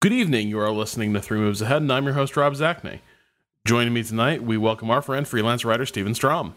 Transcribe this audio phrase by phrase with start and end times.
[0.00, 0.46] Good evening.
[0.46, 3.00] You are listening to Three Moves Ahead, and I'm your host, Rob Zacny.
[3.66, 6.54] Joining me tonight, we welcome our friend, freelance writer Steven Strom.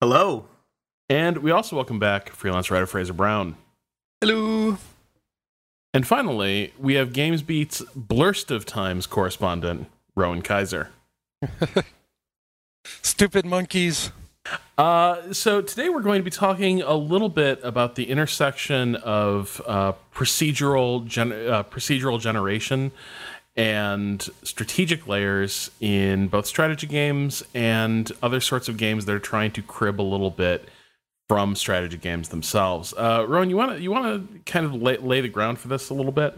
[0.00, 0.46] Hello.
[1.08, 3.56] And we also welcome back freelance writer Fraser Brown.
[4.20, 4.78] Hello.
[5.92, 10.90] And finally, we have Games Beat's Blurst of Times correspondent, Rowan Kaiser.
[12.84, 14.12] Stupid monkeys.
[14.76, 19.62] Uh, so today we're going to be talking a little bit about the intersection of
[19.66, 22.90] uh, procedural gen- uh, procedural generation
[23.56, 29.52] and strategic layers in both strategy games and other sorts of games that are trying
[29.52, 30.68] to crib a little bit
[31.28, 32.92] from strategy games themselves.
[32.96, 35.68] Uh, Rowan, you want to you want to kind of lay, lay the ground for
[35.68, 36.36] this a little bit?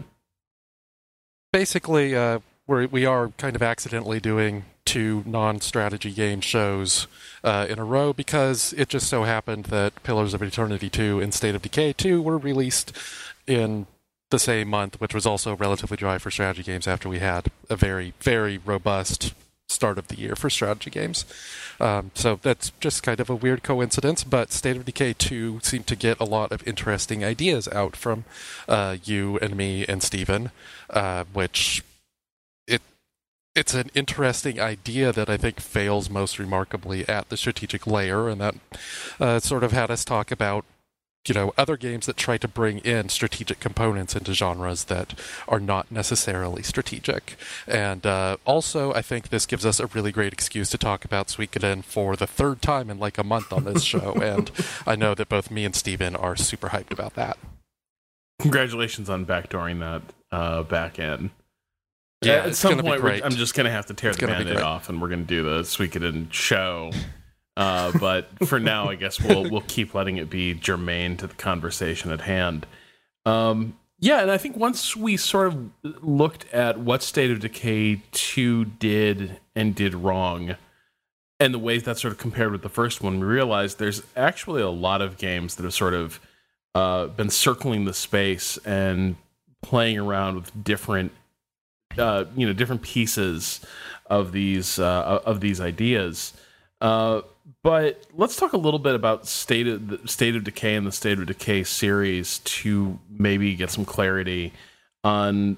[1.51, 7.07] Basically, uh, we're, we are kind of accidentally doing two non-strategy game shows
[7.43, 11.33] uh, in a row because it just so happened that Pillars of Eternity 2 and
[11.33, 12.91] State of Decay 2 were released
[13.45, 13.87] in
[14.29, 17.75] the same month, which was also relatively dry for strategy games after we had a
[17.75, 19.33] very, very robust
[19.69, 21.25] start of the year for strategy games.
[21.79, 25.87] Um, so that's just kind of a weird coincidence, but State of Decay 2 seemed
[25.87, 28.23] to get a lot of interesting ideas out from
[28.67, 30.51] uh, you and me and Steven,
[30.89, 31.83] uh, which
[33.57, 38.39] it's an interesting idea that I think fails most remarkably at the strategic layer, and
[38.39, 38.55] that
[39.19, 40.63] uh, sort of had us talk about
[41.27, 45.59] you know other games that try to bring in strategic components into genres that are
[45.59, 47.35] not necessarily strategic
[47.67, 51.27] and uh, also i think this gives us a really great excuse to talk about
[51.27, 54.51] suikoden for the third time in like a month on this show and
[54.85, 57.37] i know that both me and steven are super hyped about that
[58.39, 61.31] Congratulations on backdooring that uh, back end.
[62.21, 64.37] Yeah, at some point, we're- I'm just going to have to tear It's the gonna
[64.43, 66.91] band-aid off, and we're going to do the Suikoden show.
[67.55, 71.33] Uh, but for now, I guess we'll we'll keep letting it be germane to the
[71.33, 72.67] conversation at hand.
[73.25, 78.03] Um, yeah, and I think once we sort of looked at what State of Decay
[78.11, 80.55] 2 did and did wrong,
[81.39, 84.61] and the ways that sort of compared with the first one, we realized there's actually
[84.61, 86.19] a lot of games that have sort of
[86.75, 89.15] uh, been circling the space and
[89.63, 91.11] playing around with different,
[91.97, 93.61] uh, you know, different pieces
[94.07, 96.33] of these uh, of these ideas.
[96.79, 97.21] Uh,
[97.63, 100.91] but let's talk a little bit about state of the state of decay and the
[100.91, 104.53] state of decay series to maybe get some clarity
[105.03, 105.57] on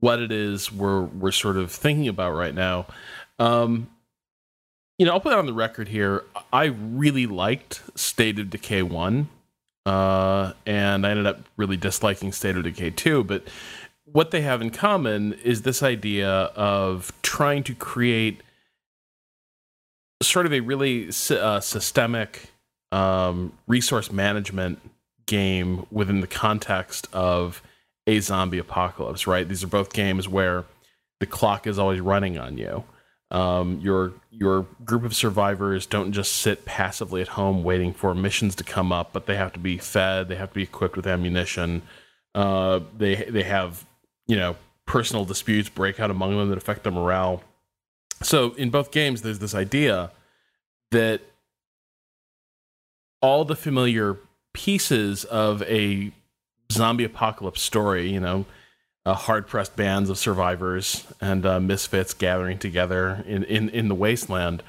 [0.00, 2.86] what it is we're we're sort of thinking about right now.
[3.38, 3.88] Um,
[4.98, 6.24] you know, I'll put it on the record here.
[6.52, 9.28] I really liked State of Decay one,
[9.86, 13.24] uh, and I ended up really disliking State of Decay two.
[13.24, 13.44] But
[14.12, 18.42] what they have in common is this idea of trying to create
[20.22, 22.50] sort of a really uh, systemic
[22.92, 24.80] um, resource management
[25.26, 27.62] game within the context of
[28.06, 29.26] a zombie apocalypse.
[29.26, 29.48] Right?
[29.48, 30.64] These are both games where
[31.20, 32.84] the clock is always running on you.
[33.30, 38.56] Um, your your group of survivors don't just sit passively at home waiting for missions
[38.56, 40.28] to come up, but they have to be fed.
[40.28, 41.82] They have to be equipped with ammunition.
[42.34, 43.86] Uh, they they have
[44.30, 44.54] you know
[44.86, 47.42] personal disputes break out among them that affect their morale.
[48.22, 50.12] So in both games, there's this idea
[50.92, 51.20] that
[53.20, 54.16] all the familiar
[54.52, 56.12] pieces of a
[56.70, 58.44] zombie apocalypse story, you know,
[59.04, 63.94] uh, hard pressed bands of survivors and uh, misfits gathering together in, in, in the
[63.94, 64.62] wasteland.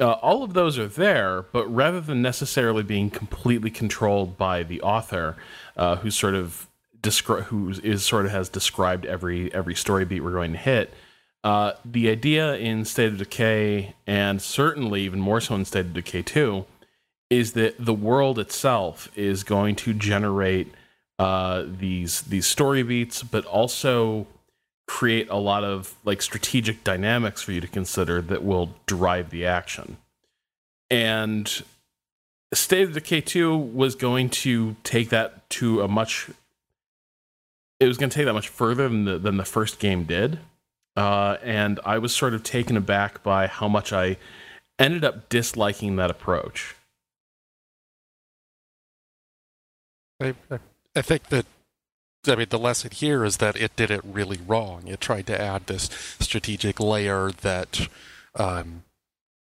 [0.00, 4.80] Uh, all of those are there, but rather than necessarily being completely controlled by the
[4.80, 5.36] author,
[5.76, 6.68] uh, who sort of
[7.04, 10.92] descri- who is sort of has described every every story beat we're going to hit,
[11.44, 15.92] uh, the idea in State of Decay, and certainly even more so in State of
[15.92, 16.64] Decay 2,
[17.28, 20.72] is that the world itself is going to generate
[21.18, 24.26] uh, these these story beats, but also
[24.86, 29.44] create a lot of like strategic dynamics for you to consider that will drive the
[29.44, 29.98] action.
[30.90, 31.62] And
[32.54, 36.30] State of Decay 2 was going to take that to a much
[37.84, 40.38] it was going to take that much further than the, than the first game did.
[40.96, 44.16] Uh, and I was sort of taken aback by how much I
[44.78, 46.74] ended up disliking that approach.
[50.20, 51.46] I, I- think that
[52.26, 54.86] I mean the lesson here is that it did it really wrong.
[54.86, 57.88] It tried to add this strategic layer that
[58.36, 58.84] um,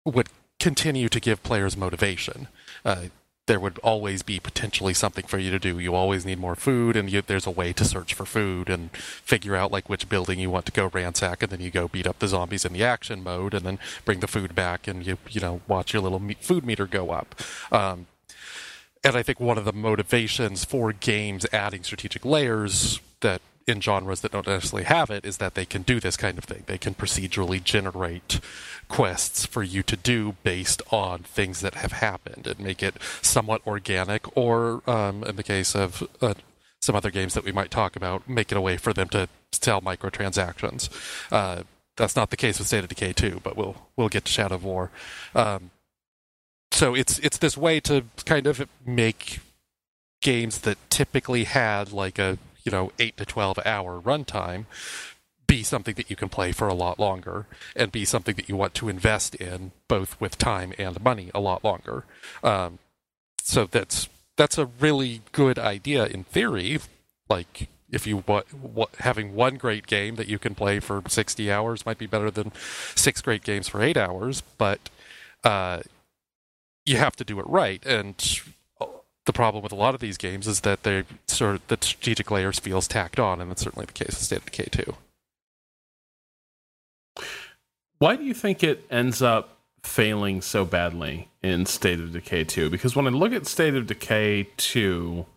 [0.05, 0.29] would
[0.59, 2.47] continue to give players motivation.
[2.85, 3.05] Uh,
[3.49, 5.79] there would always be potentially something for you to do.
[5.79, 8.91] You always need more food, and you, there's a way to search for food and
[8.95, 12.05] figure out like which building you want to go ransack, and then you go beat
[12.05, 15.17] up the zombies in the action mode, and then bring the food back, and you
[15.31, 17.33] you know watch your little food meter go up.
[17.71, 18.05] Um,
[19.03, 24.21] and I think one of the motivations for games adding strategic layers that in genres
[24.21, 26.63] that don't necessarily have it is that they can do this kind of thing.
[26.65, 28.39] They can procedurally generate
[28.87, 33.61] quests for you to do based on things that have happened and make it somewhat
[33.65, 36.33] organic, or um, in the case of uh,
[36.81, 39.29] some other games that we might talk about, make it a way for them to
[39.51, 40.89] sell microtransactions.
[41.31, 41.63] Uh,
[41.95, 44.55] that's not the case with State of Decay 2, but we'll we'll get to Shadow
[44.55, 44.89] of War.
[45.35, 45.69] Um,
[46.71, 49.41] so it's it's this way to kind of make
[50.21, 52.37] games that typically had like a
[52.69, 54.65] you know eight to twelve hour runtime
[55.47, 58.55] be something that you can play for a lot longer and be something that you
[58.55, 62.05] want to invest in both with time and money a lot longer.
[62.43, 62.77] Um,
[63.41, 64.07] so that's
[64.37, 66.77] that's a really good idea in theory.
[67.27, 71.51] Like if you want, what, having one great game that you can play for 60
[71.51, 72.51] hours might be better than
[72.93, 74.91] six great games for eight hours, but
[75.43, 75.79] uh,
[76.85, 77.83] you have to do it right.
[77.87, 78.15] And
[79.29, 82.31] the problem with a lot of these games is that they sort of the strategic
[82.31, 84.95] layers feels tacked on, and that's certainly the case with State of Decay 2.
[87.99, 92.71] Why do you think it ends up failing so badly in State of Decay 2?
[92.71, 95.27] Because when I look at State of Decay 2,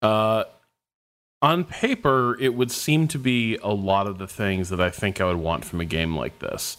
[0.00, 0.44] uh,
[1.42, 5.20] on paper, it would seem to be a lot of the things that I think
[5.20, 6.78] I would want from a game like this.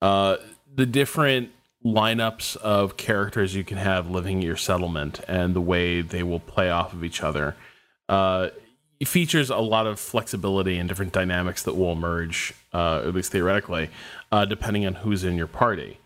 [0.00, 0.38] Uh,
[0.74, 1.50] the different
[1.84, 6.40] lineups of characters you can have living in your settlement and the way they will
[6.40, 7.54] play off of each other.
[8.08, 8.48] Uh,
[8.98, 13.30] it features a lot of flexibility and different dynamics that will emerge, uh, at least
[13.30, 13.90] theoretically,
[14.32, 15.98] uh, depending on who's in your party.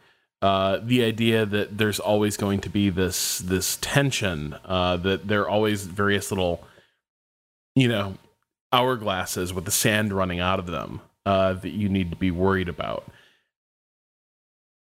[0.42, 5.42] Uh, the idea that there's always going to be this this tension, uh, that there
[5.42, 6.64] are always various little,
[7.76, 8.18] you know,
[8.72, 12.68] hourglasses with the sand running out of them uh, that you need to be worried
[12.68, 13.04] about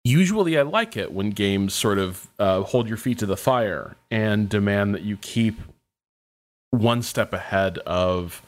[0.07, 3.95] usually I like it when games sort of uh, hold your feet to the fire
[4.09, 5.59] and demand that you keep
[6.71, 8.41] one step ahead of,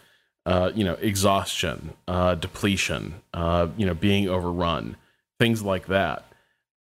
[0.45, 4.95] uh, you know, exhaustion, uh, depletion, uh, you know, being overrun,
[5.39, 6.25] things like that.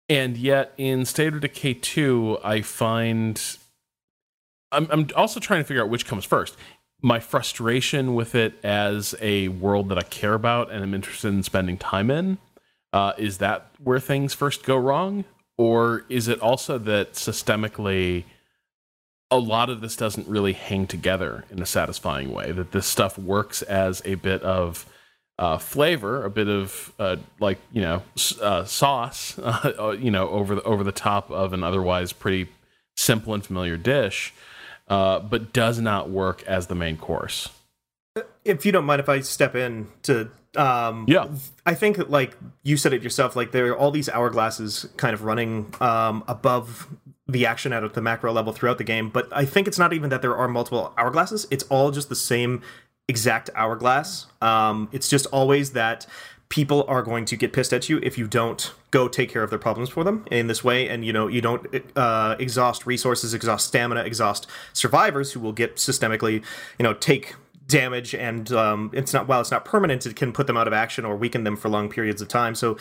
[0.09, 3.41] And yet, in State of Decay 2, I find
[4.75, 6.57] I'm, I'm also trying to figure out which comes first.
[7.01, 11.43] My frustration with it as a world that I care about and I'm interested in
[11.43, 12.39] spending time in,
[12.95, 15.25] uh, is that where things first go wrong?
[15.59, 18.23] Or is it also that systemically
[19.33, 22.53] a lot of this doesn't really hang together in a satisfying way?
[22.53, 24.87] That this stuff works as a bit of
[25.41, 28.03] uh, flavor, a bit of uh, like you know
[28.41, 32.49] uh, sauce, uh, you know over the over the top of an otherwise pretty
[32.97, 34.33] simple and familiar dish,
[34.87, 37.49] uh, but does not work as the main course.
[38.45, 41.29] If you don't mind, if I step in to um, yeah,
[41.67, 45.25] I think like you said it yourself, like there are all these hourglasses kind of
[45.25, 46.89] running um, above
[47.27, 49.11] the action at the macro level throughout the game.
[49.11, 52.17] But I think it's not even that there are multiple hourglasses; it's all just the
[52.17, 52.63] same
[53.09, 54.27] exact hourglass.
[54.41, 56.07] Um, it's just always that
[56.49, 59.51] people are going to get pissed at you if you don't go take care of
[59.51, 63.35] their problems for them in this way and you know you don't uh, exhaust resources
[63.35, 66.45] exhaust stamina exhaust survivors who will get systemically
[66.79, 67.35] you know take
[67.67, 70.73] damage and um, it's not while it's not permanent it can put them out of
[70.73, 72.55] action or weaken them for long periods of time.
[72.55, 72.77] So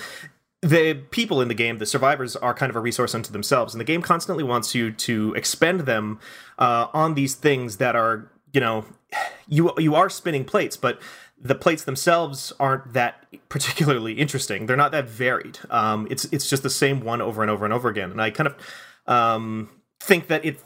[0.62, 3.82] the people in the game the survivors are kind of a resource unto themselves and
[3.82, 6.20] the game constantly wants you to expend them
[6.58, 8.86] uh, on these things that are you know
[9.48, 11.00] you you are spinning plates but
[11.44, 14.66] the plates themselves aren't that particularly interesting.
[14.66, 15.60] They're not that varied.
[15.70, 18.12] Um, it's it's just the same one over and over and over again.
[18.12, 18.56] And i kind of
[19.06, 19.70] um,
[20.00, 20.60] think that it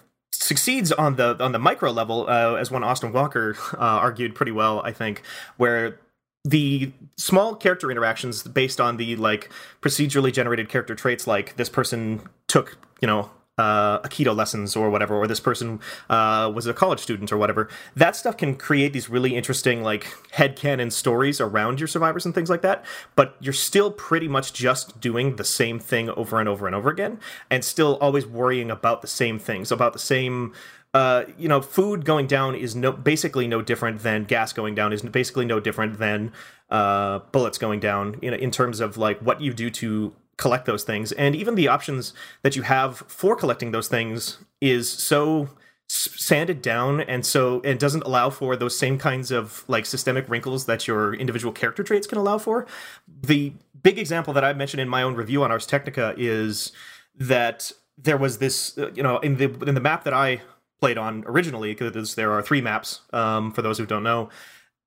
[0.48, 4.52] succeeds on the on the micro level, uh, as one Austin Walker uh, argued pretty
[4.52, 5.22] well, I think,
[5.58, 6.00] where
[6.44, 9.50] the small character interactions based on the like
[9.82, 15.16] procedurally generated character traits, like this person took you know uh, Aikido lessons or whatever,
[15.16, 17.68] or this person uh, was a college student or whatever.
[17.96, 22.50] That stuff can create these really interesting like headcanon stories around your survivors and things
[22.50, 22.86] like that.
[23.16, 26.90] But you're still pretty much just doing the same thing over and over and over
[26.90, 30.54] again, and still always worrying about the same things, about the same.
[30.94, 34.94] Uh, you know, food going down is no basically no different than gas going down.
[34.94, 36.32] Is basically no different than
[36.70, 38.18] uh, bullets going down.
[38.22, 41.12] You know, in terms of like what you do to collect those things.
[41.14, 42.14] And even the options
[42.44, 45.50] that you have for collecting those things is so
[45.90, 50.66] sanded down and so it doesn't allow for those same kinds of like systemic wrinkles
[50.66, 52.68] that your individual character traits can allow for.
[53.08, 53.54] The
[53.84, 56.72] big example that i mentioned in my own review on ars technica is
[57.16, 60.42] that there was this uh, you know in the in the map that i
[60.80, 64.30] played on originally because there are three maps um, for those who don't know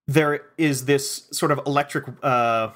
[0.07, 2.69] there is this sort of electric uh,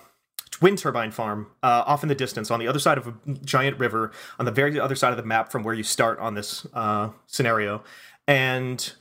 [0.64, 3.78] wind turbine farm uh, off in the distance on the other side of a giant
[3.78, 6.66] river on the very other side of the map from where you start on this
[6.72, 7.84] uh, scenario.
[8.26, 8.92] And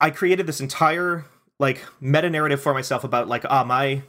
[0.00, 1.24] i created this entire
[1.58, 4.02] like meta narrative for myself about like ah my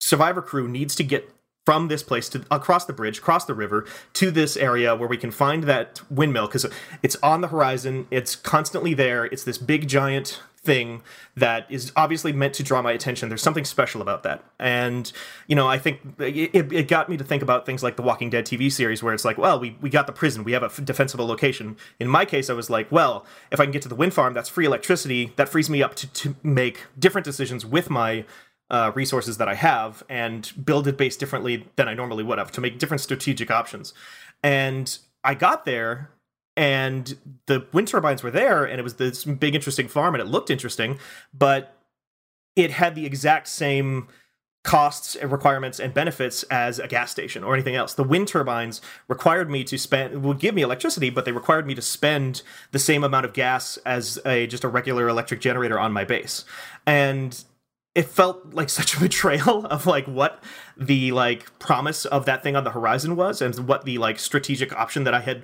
[0.00, 1.28] survivor crew needs to get
[1.64, 5.16] from this place to across the bridge, cross the river to this area where we
[5.16, 6.66] can find that windmill because
[7.02, 8.06] it's on the horizon.
[8.10, 9.26] It's constantly there.
[9.26, 11.02] It's this big giant thing
[11.36, 13.28] that is obviously meant to draw my attention.
[13.28, 14.44] There's something special about that.
[14.60, 15.10] And,
[15.48, 18.30] you know, I think it, it got me to think about things like the Walking
[18.30, 20.82] Dead TV series where it's like, well, we, we got the prison, we have a
[20.82, 21.76] defensible location.
[21.98, 24.34] In my case, I was like, well, if I can get to the wind farm,
[24.34, 25.32] that's free electricity.
[25.36, 28.24] That frees me up to, to make different decisions with my
[28.72, 32.50] uh, resources that I have and build it based differently than I normally would have
[32.52, 33.92] to make different strategic options.
[34.42, 36.10] And I got there
[36.56, 40.26] and the wind turbines were there and it was this big interesting farm and it
[40.26, 40.98] looked interesting
[41.32, 41.76] but
[42.56, 44.08] it had the exact same
[44.62, 48.82] costs and requirements and benefits as a gas station or anything else the wind turbines
[49.08, 52.78] required me to spend would give me electricity but they required me to spend the
[52.78, 56.44] same amount of gas as a just a regular electric generator on my base
[56.86, 57.44] and
[57.94, 60.42] it felt like such a betrayal of like what
[60.76, 64.72] the like promise of that thing on the horizon was and what the like strategic
[64.72, 65.42] option that I had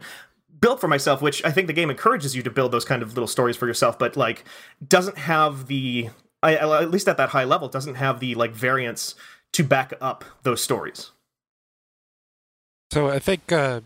[0.61, 3.15] built for myself, which I think the game encourages you to build those kind of
[3.15, 4.45] little stories for yourself, but like
[4.87, 6.11] doesn't have the
[6.43, 9.15] I, at least at that high level doesn't have the like variance
[9.53, 11.11] to back up those stories.
[12.91, 13.81] So I think uh,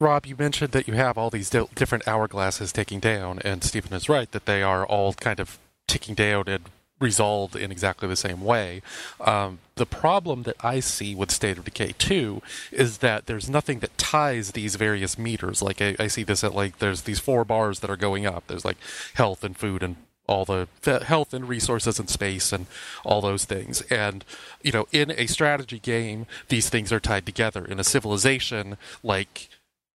[0.00, 3.92] Rob, you mentioned that you have all these di- different hourglasses taking down, and Steven
[3.92, 6.64] is right that they are all kind of ticking down and
[7.02, 8.80] resolved in exactly the same way.
[9.20, 12.40] Um, the problem that I see with State of Decay 2
[12.70, 15.60] is that there's nothing that ties these various meters.
[15.60, 18.46] Like I, I see this at like there's these four bars that are going up.
[18.46, 18.78] There's like
[19.14, 19.96] health and food and
[20.28, 20.68] all the
[21.06, 22.66] health and resources and space and
[23.04, 23.82] all those things.
[23.82, 24.24] And,
[24.62, 27.64] you know, in a strategy game, these things are tied together.
[27.64, 29.48] In a civilization, like,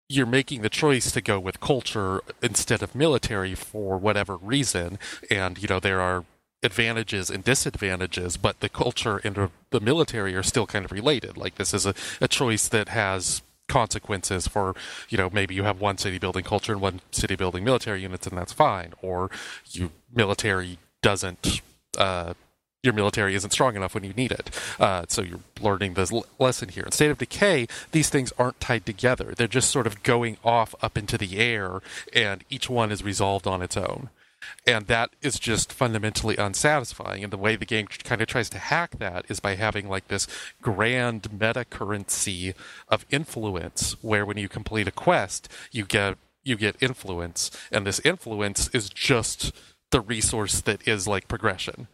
[0.08, 5.00] you're making the choice to go with culture instead of military for whatever reason.
[5.30, 6.26] And, you know, there are
[6.64, 11.38] advantages and disadvantages, but the culture and the military are still kind of related.
[11.38, 14.76] Like this is a, a choice that has consequences for
[15.10, 18.28] you know maybe you have one city building culture and one city building military units
[18.28, 19.32] and that's fine or
[19.72, 21.62] you military doesn't
[21.98, 22.36] uh,
[22.86, 24.50] your military isn't strong enough when you need it.
[24.80, 26.84] Uh, so you're learning this l- lesson here.
[26.84, 29.34] In State of Decay, these things aren't tied together.
[29.36, 31.82] They're just sort of going off up into the air,
[32.14, 34.10] and each one is resolved on its own
[34.66, 37.24] and that is just fundamentally unsatisfying.
[37.24, 40.08] And the way the game kind of tries to hack that is by having like
[40.08, 40.28] this
[40.62, 42.54] grand meta currency
[42.88, 47.52] of influence where when you complete a quest you get you get influence.
[47.72, 49.52] And this influence is just
[49.92, 51.88] the resource that is like progression.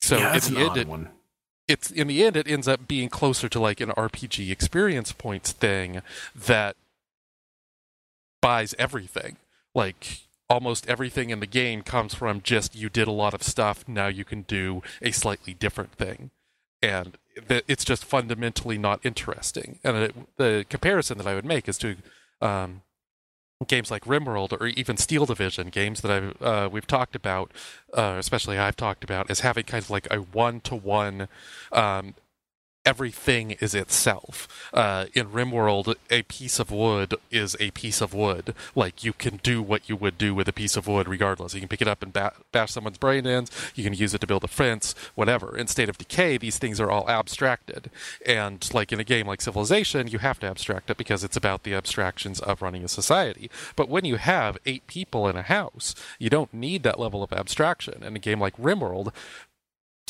[0.00, 1.08] So yeah, in the end it, one.
[1.66, 5.52] it's in the end it ends up being closer to like an rpg experience points
[5.52, 6.02] thing
[6.34, 6.76] that
[8.40, 9.36] buys everything.
[9.74, 10.20] Like
[10.54, 14.06] almost everything in the game comes from just you did a lot of stuff now
[14.06, 16.30] you can do a slightly different thing.
[16.80, 17.18] And
[17.48, 19.80] it's just fundamentally not interesting.
[19.82, 21.96] And it, the comparison that i would make is to
[22.40, 22.82] um,
[23.66, 27.50] games like rimworld or even steel division games that I've, uh, we've talked about
[27.94, 31.28] uh, especially i've talked about as having kind of like a one-to-one
[31.72, 32.14] um,
[32.84, 34.68] everything is itself.
[34.72, 38.54] Uh, in RimWorld, a piece of wood is a piece of wood.
[38.74, 41.54] Like you can do what you would do with a piece of wood, regardless.
[41.54, 43.46] You can pick it up and ba- bash someone's brain in.
[43.74, 45.56] You can use it to build a fence, whatever.
[45.56, 47.90] In State of Decay, these things are all abstracted,
[48.26, 51.62] and like in a game like Civilization, you have to abstract it because it's about
[51.62, 53.50] the abstractions of running a society.
[53.76, 57.32] But when you have eight people in a house, you don't need that level of
[57.32, 58.02] abstraction.
[58.02, 59.12] In a game like RimWorld,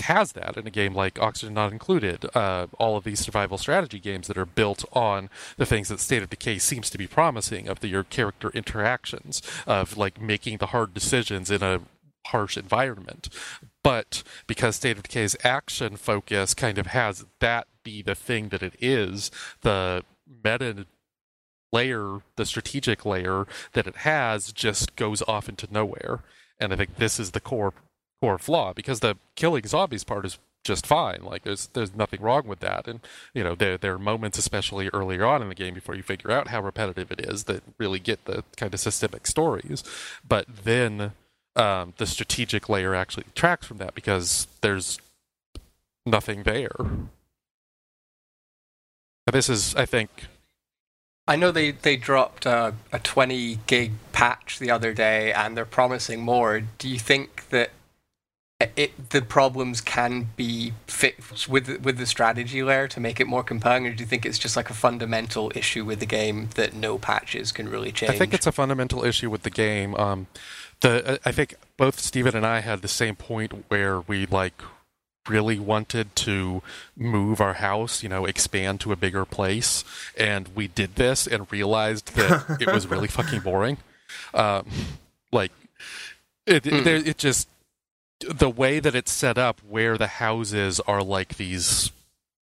[0.00, 2.26] has that in a game like Oxygen Not Included.
[2.34, 6.22] Uh, all of these survival strategy games that are built on the things that State
[6.22, 10.66] of Decay seems to be promising of the, your character interactions, of like making the
[10.66, 11.80] hard decisions in a
[12.28, 13.28] harsh environment.
[13.82, 18.62] But because State of Decay's action focus kind of has that be the thing that
[18.62, 19.30] it is,
[19.62, 20.04] the
[20.42, 20.86] meta
[21.72, 26.20] layer, the strategic layer that it has just goes off into nowhere.
[26.58, 27.74] And I think this is the core
[28.20, 31.22] core flaw because the killing zombies part is just fine.
[31.22, 32.88] Like there's there's nothing wrong with that.
[32.88, 33.00] And
[33.34, 36.30] you know there there are moments, especially earlier on in the game, before you figure
[36.30, 39.84] out how repetitive it is, that really get the kind of systemic stories.
[40.26, 41.12] But then
[41.56, 44.98] um, the strategic layer actually tracks from that because there's
[46.06, 46.74] nothing there.
[49.30, 50.26] This is, I think.
[51.26, 55.64] I know they, they dropped a, a 20 gig patch the other day and they're
[55.64, 56.60] promising more.
[56.60, 57.70] Do you think that
[58.60, 63.42] it, the problems can be fixed with with the strategy layer to make it more
[63.42, 66.72] compelling, or do you think it's just like a fundamental issue with the game that
[66.74, 68.12] no patches can really change?
[68.12, 69.94] I think it's a fundamental issue with the game.
[69.96, 70.28] Um,
[70.80, 74.62] the I think both Steven and I had the same point where we like
[75.28, 76.62] really wanted to
[76.96, 79.82] move our house, you know, expand to a bigger place,
[80.16, 83.78] and we did this and realized that it was really fucking boring.
[84.32, 84.66] Um,
[85.32, 85.50] like
[86.46, 86.86] it, Mm.
[86.86, 87.48] it, it just
[88.20, 91.90] the way that it's set up, where the houses are like these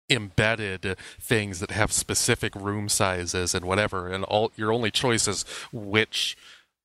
[0.10, 5.44] embedded things that have specific room sizes and whatever, and all your only choice is
[5.72, 6.38] which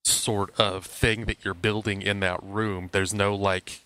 [0.04, 2.88] sort of thing that you're building in that room.
[2.92, 3.81] There's no like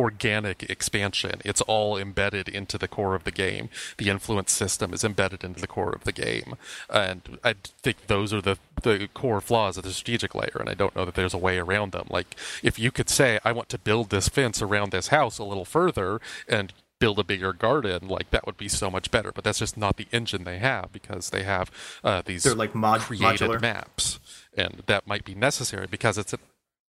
[0.00, 1.40] organic expansion.
[1.44, 3.68] It's all embedded into the core of the game.
[3.98, 6.54] The influence system is embedded into the core of the game.
[6.88, 10.74] And I think those are the, the core flaws of the strategic layer, and I
[10.74, 12.06] don't know that there's a way around them.
[12.10, 15.44] Like, if you could say, I want to build this fence around this house a
[15.44, 19.32] little further and build a bigger garden, like, that would be so much better.
[19.32, 21.70] But that's just not the engine they have because they have
[22.04, 23.60] uh, these They're like mod- created modular.
[23.60, 24.18] maps.
[24.56, 26.38] And that might be necessary because it's a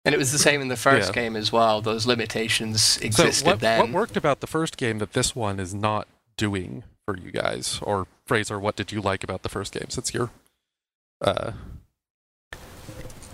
[0.04, 1.22] And it was the same in the first Yeah.
[1.22, 1.80] game as well.
[1.82, 3.80] Those limitations So existed what, then.
[3.80, 7.78] what worked about the first game that this one is not doing for you guys?
[7.82, 10.30] Or Fraser, what did you like about the first game since you're
[11.20, 11.52] uh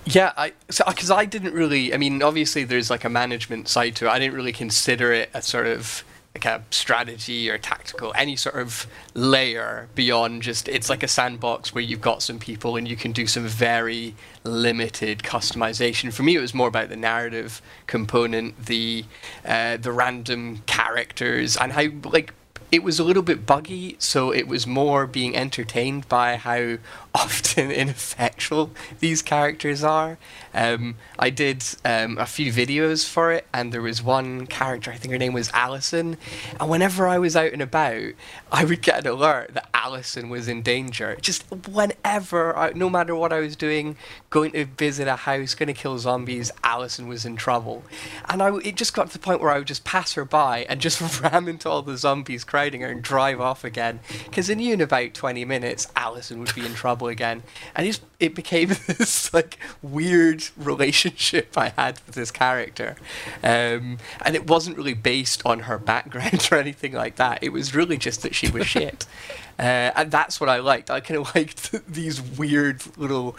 [0.07, 1.95] Yeah, I because I didn't really.
[1.95, 4.11] I mean, obviously, there's like a management side to it.
[4.11, 6.05] I didn't really consider it a sort of
[6.35, 11.73] like a strategy or tactical any sort of layer beyond just it's like a sandbox
[11.73, 14.15] where you've got some people and you can do some very
[14.45, 16.13] limited customization.
[16.13, 19.05] For me, it was more about the narrative component, the
[19.45, 22.35] uh, the random characters, and how like
[22.75, 26.79] it was a little bit buggy, so it was more being entertained by how
[27.15, 30.19] often ineffectual these characters are.
[30.53, 34.97] Um, I did um, a few videos for it, and there was one character, I
[34.97, 36.17] think her name was Allison,
[36.59, 38.15] and whenever I was out and about,
[38.51, 41.17] I would get an alert that Allison was in danger.
[41.21, 43.97] Just whenever, I, no matter what I was doing,
[44.31, 47.85] going to visit a house, going to kill zombies, Allison was in trouble.
[48.29, 50.67] And I, it just got to the point where I would just pass her by
[50.69, 54.01] and just ram into all the zombies crowding her and drive off again.
[54.25, 57.43] Because I knew in about 20 minutes, Allison would be in trouble again.
[57.75, 62.97] And it, it became this like weird relationship I had with this character.
[63.43, 67.43] Um, and it wasn't really based on her background or anything like that.
[67.43, 69.07] It was really just that she was shit.
[69.57, 70.91] Uh, and that's what I liked.
[70.91, 73.37] I kind of liked these weird little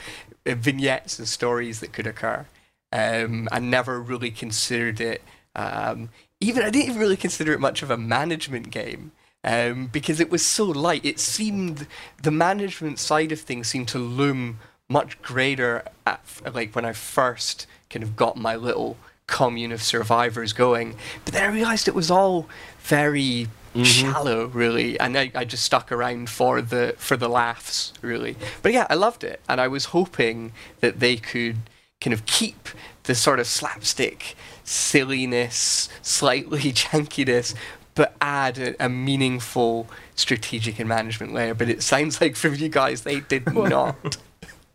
[0.48, 2.46] uh, vignettes and stories that could occur.
[2.94, 5.22] Um, I never really considered it.
[5.58, 6.10] Um,
[6.40, 9.12] even I didn't even really consider it much of a management game
[9.46, 11.06] um, because it was so light.
[11.06, 11.88] It seemed
[12.22, 16.20] the management side of things seemed to loom much greater at
[16.54, 20.96] like when I first kind of got my little commune of survivors going.
[21.24, 23.48] But then I realized it was all very
[23.84, 28.36] shallow, really, and I, I just stuck around for the for the laughs, really.
[28.62, 31.58] But yeah, I loved it, and I was hoping that they could
[32.02, 32.70] kind of keep
[33.04, 37.54] the sort of slapstick silliness, slightly jankiness,
[37.96, 41.54] but add a, a meaningful strategic and management layer.
[41.54, 44.18] But it sounds like from you guys they did not.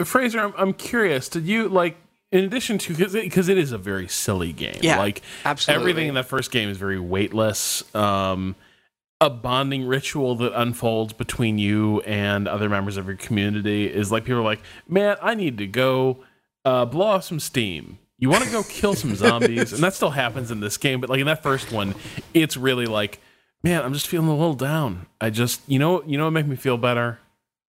[0.05, 1.29] Fraser, I'm, I'm curious.
[1.29, 1.97] Did you like,
[2.33, 4.79] in addition to because it, 'cause it is a very silly game.
[4.83, 5.83] Yeah, like absolutely.
[5.83, 7.83] everything in that first game is very weightless.
[7.95, 8.57] Um,
[9.21, 14.25] a bonding ritual that unfolds between you and other members of your community is like
[14.25, 16.25] people are like, man, I need to go
[16.65, 17.99] uh, blow off some steam.
[18.21, 21.01] You want to go kill some zombies, and that still happens in this game.
[21.01, 21.95] But like in that first one,
[22.35, 23.19] it's really like,
[23.63, 25.07] man, I'm just feeling a little down.
[25.21, 27.19] I just, you know, you know, what make me feel better.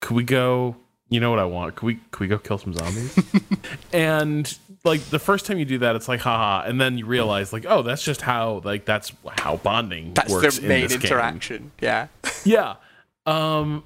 [0.00, 0.76] Could we go?
[1.08, 1.74] You know what I want?
[1.76, 1.94] Could we?
[2.12, 3.18] Could we go kill some zombies?
[3.92, 7.52] and like the first time you do that, it's like haha, and then you realize
[7.52, 10.92] like, oh, that's just how like that's how bonding That's works their in main this
[10.96, 11.10] game.
[11.10, 11.72] interaction.
[11.80, 12.06] Yeah.
[12.44, 12.76] Yeah.
[13.24, 13.82] Um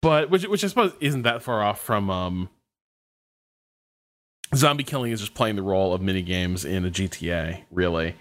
[0.00, 2.48] but which which I suppose isn't that far off from um
[4.54, 8.16] zombie killing is just playing the role of mini games in a GTA, really.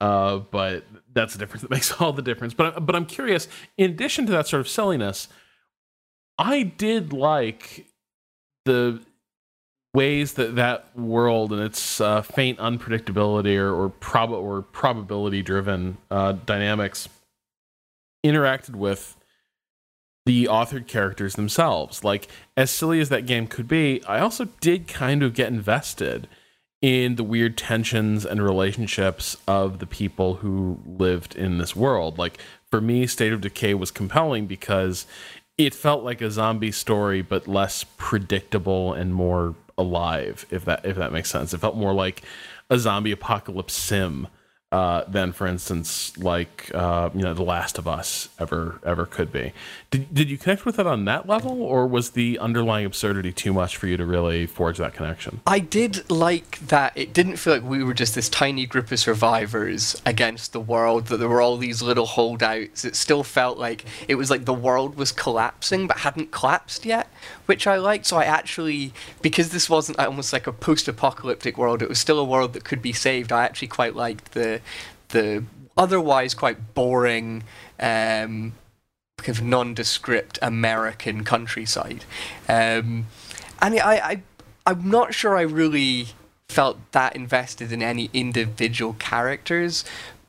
[0.00, 2.54] Uh but that's the difference that makes all the difference.
[2.54, 5.28] But but I'm curious, in addition to that sort of silliness,
[6.38, 7.86] I did like
[8.64, 9.00] the
[9.94, 15.98] ways that that world and its uh, faint unpredictability or or, prob- or probability driven
[16.10, 17.08] uh, dynamics
[18.24, 19.16] interacted with
[20.24, 22.04] the authored characters themselves.
[22.04, 26.28] Like, as silly as that game could be, I also did kind of get invested
[26.80, 32.18] in the weird tensions and relationships of the people who lived in this world.
[32.18, 32.38] Like,
[32.70, 35.06] for me, State of Decay was compelling because
[35.58, 40.96] it felt like a zombie story, but less predictable and more alive, if that if
[40.96, 41.54] that makes sense.
[41.54, 42.22] It felt more like
[42.70, 44.28] a zombie apocalypse sim
[44.72, 49.30] uh, than, for instance, like uh, you know, The Last of Us ever ever could
[49.30, 49.52] be.
[49.90, 53.52] Did did you connect with it on that level, or was the underlying absurdity too
[53.52, 55.42] much for you to really forge that connection?
[55.46, 58.98] I did like that it didn't feel like we were just this tiny group of
[58.98, 62.86] survivors against the world, that there were all these little holdouts.
[62.86, 67.08] It still felt like it was like the world was collapsing but hadn't collapsed yet,
[67.44, 68.06] which I liked.
[68.06, 72.18] So I actually, because this wasn't almost like a post apocalyptic world, it was still
[72.18, 73.32] a world that could be saved.
[73.32, 74.61] I actually quite liked the
[75.08, 75.44] the
[75.76, 77.44] otherwise quite boring
[77.80, 78.52] um,
[79.18, 82.04] kind of nondescript American countryside.
[82.48, 83.06] Um,
[83.60, 84.22] and I, I,
[84.66, 86.08] I'm not sure I really
[86.48, 89.84] felt that invested in any individual characters.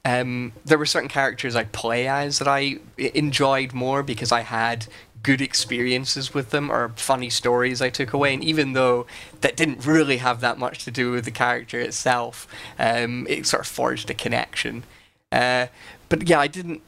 [0.06, 4.88] Um, there were certain characters I play as that I enjoyed more because I had
[5.24, 8.34] good experiences with them or funny stories I took away.
[8.34, 9.08] And even though
[9.42, 13.62] that didn't really have that much to do with the character itself, um, it sort
[13.62, 14.84] of forged a connection.
[15.32, 15.68] Uh,
[16.10, 16.82] but yeah, I didn't.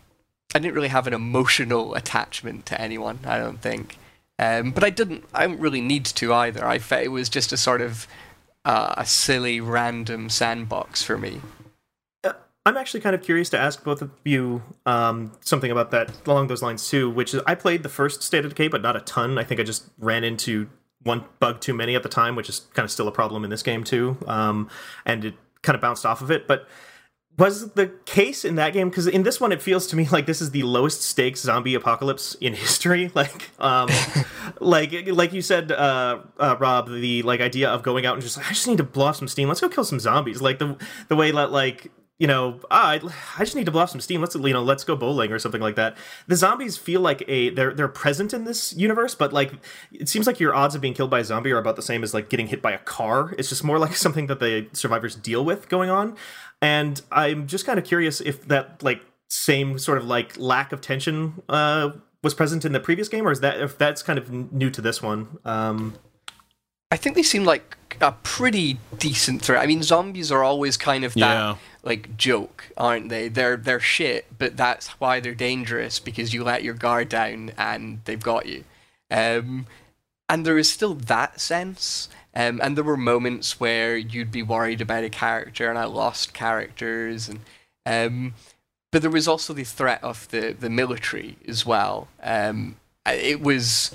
[0.54, 3.20] I didn't really have an emotional attachment to anyone.
[3.26, 3.98] I don't think.
[4.38, 5.24] Um, but I didn't.
[5.34, 6.66] I didn't really need to either.
[6.66, 8.08] I felt it was just a sort of
[8.64, 11.42] uh, a silly, random sandbox for me.
[12.66, 16.48] I'm actually kind of curious to ask both of you um, something about that along
[16.48, 17.10] those lines too.
[17.10, 19.38] Which is, I played the first State of Decay, but not a ton.
[19.38, 20.68] I think I just ran into
[21.04, 23.52] one bug too many at the time, which is kind of still a problem in
[23.52, 24.18] this game too.
[24.26, 24.70] Um,
[25.06, 26.48] and it kind of bounced off of it.
[26.48, 26.68] But
[27.38, 30.26] was the case in that game because in this one it feels to me like
[30.26, 33.90] this is the lowest stakes zombie apocalypse in history like um
[34.62, 38.38] like like you said uh, uh rob the like idea of going out and just
[38.38, 40.78] i just need to blow off some steam let's go kill some zombies like the
[41.10, 43.02] the way that like you know, ah, I,
[43.38, 44.22] I just need to blow off some steam.
[44.22, 45.98] Let's you know, let's go bowling or something like that.
[46.28, 49.52] The zombies feel like a they're they're present in this universe, but like
[49.92, 52.04] it seems like your odds of being killed by a zombie are about the same
[52.04, 53.36] as like getting hit by a car.
[53.38, 56.16] It's just more like something that the survivors deal with going on.
[56.62, 60.80] And I'm just kind of curious if that like same sort of like lack of
[60.80, 61.92] tension uh
[62.24, 64.82] was present in the previous game, or is that if that's kind of new to
[64.82, 65.38] this one?
[65.46, 65.96] Um,
[66.96, 69.62] I think they seem like a pretty decent threat.
[69.62, 71.56] I mean, zombies are always kind of that Yeah.
[71.84, 73.28] like joke, aren't they?
[73.28, 78.00] They're they're shit, but that's why they're dangerous because you let your guard down and
[78.06, 78.64] they've got you.
[79.12, 79.66] Um,
[80.30, 82.08] and there is still that sense.
[82.34, 86.34] Um, and there were moments where you'd be worried about a character, and I lost
[86.34, 87.42] characters, and
[87.86, 88.36] um,
[88.94, 92.08] but there was also the threat of the the military as well.
[92.24, 93.92] Um, it was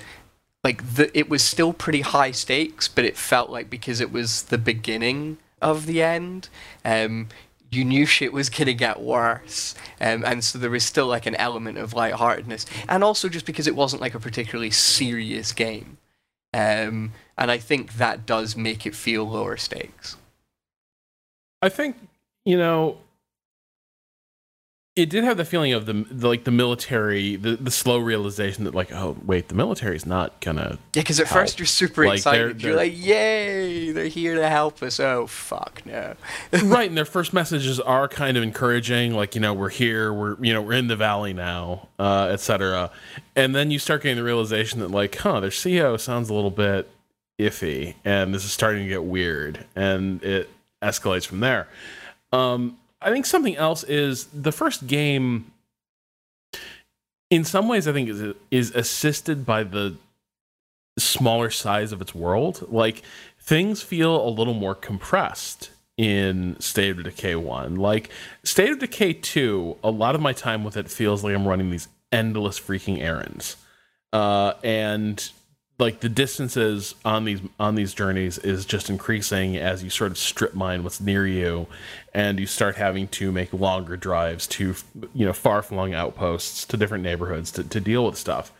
[0.63, 4.43] like the it was still pretty high stakes, but it felt like because it was
[4.43, 6.49] the beginning of the end,
[6.85, 7.29] um,
[7.71, 11.35] you knew shit was gonna get worse, um, and so there was still like an
[11.35, 15.97] element of lightheartedness, and also just because it wasn't like a particularly serious game,
[16.53, 20.17] um, and I think that does make it feel lower stakes.
[21.61, 21.95] I think
[22.45, 22.97] you know
[24.93, 28.65] it did have the feeling of the, the like the military, the, the slow realization
[28.65, 30.77] that like, oh wait, the military is not gonna.
[30.93, 31.41] Yeah, because at help.
[31.43, 32.61] first you're super Like, they're- excited.
[32.61, 36.15] You're they're- like, "Yay, they're here to help us!" Oh fuck no.
[36.65, 40.35] right, and their first messages are kind of encouraging, like you know we're here, we're
[40.43, 42.91] you know we're in the valley now, uh, etc.
[43.35, 46.51] And then you start getting the realization that like, huh, their ceo sounds a little
[46.51, 46.89] bit
[47.39, 50.49] iffy, and this is starting to get weird, and it
[50.83, 51.69] escalates from there.
[52.33, 55.51] Um, I think something else is the first game.
[57.29, 59.95] In some ways, I think is is assisted by the
[60.99, 62.67] smaller size of its world.
[62.69, 63.01] Like
[63.39, 67.75] things feel a little more compressed in State of Decay 1.
[67.75, 68.09] Like
[68.43, 71.71] State of Decay 2, a lot of my time with it feels like I'm running
[71.71, 73.57] these endless freaking errands.
[74.13, 75.31] Uh, and
[75.81, 80.17] like the distances on these on these journeys is just increasing as you sort of
[80.17, 81.65] strip mine what's near you
[82.13, 84.75] and you start having to make longer drives to
[85.13, 88.53] you know far flung outposts to different neighborhoods to, to deal with stuff.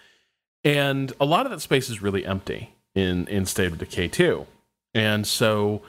[0.63, 4.47] And a lot of that space is really empty in in state of decay 2
[4.95, 5.83] and so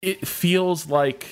[0.00, 1.26] it feels like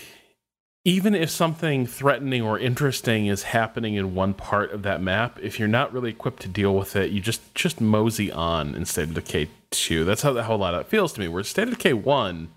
[0.84, 5.58] even if something threatening or interesting is happening in one part of that map if
[5.58, 9.08] you're not really equipped to deal with it you just just mosey on in state
[9.08, 11.68] of decay 2 that's how the whole lot of it feels to me where state
[11.68, 12.48] of decay 1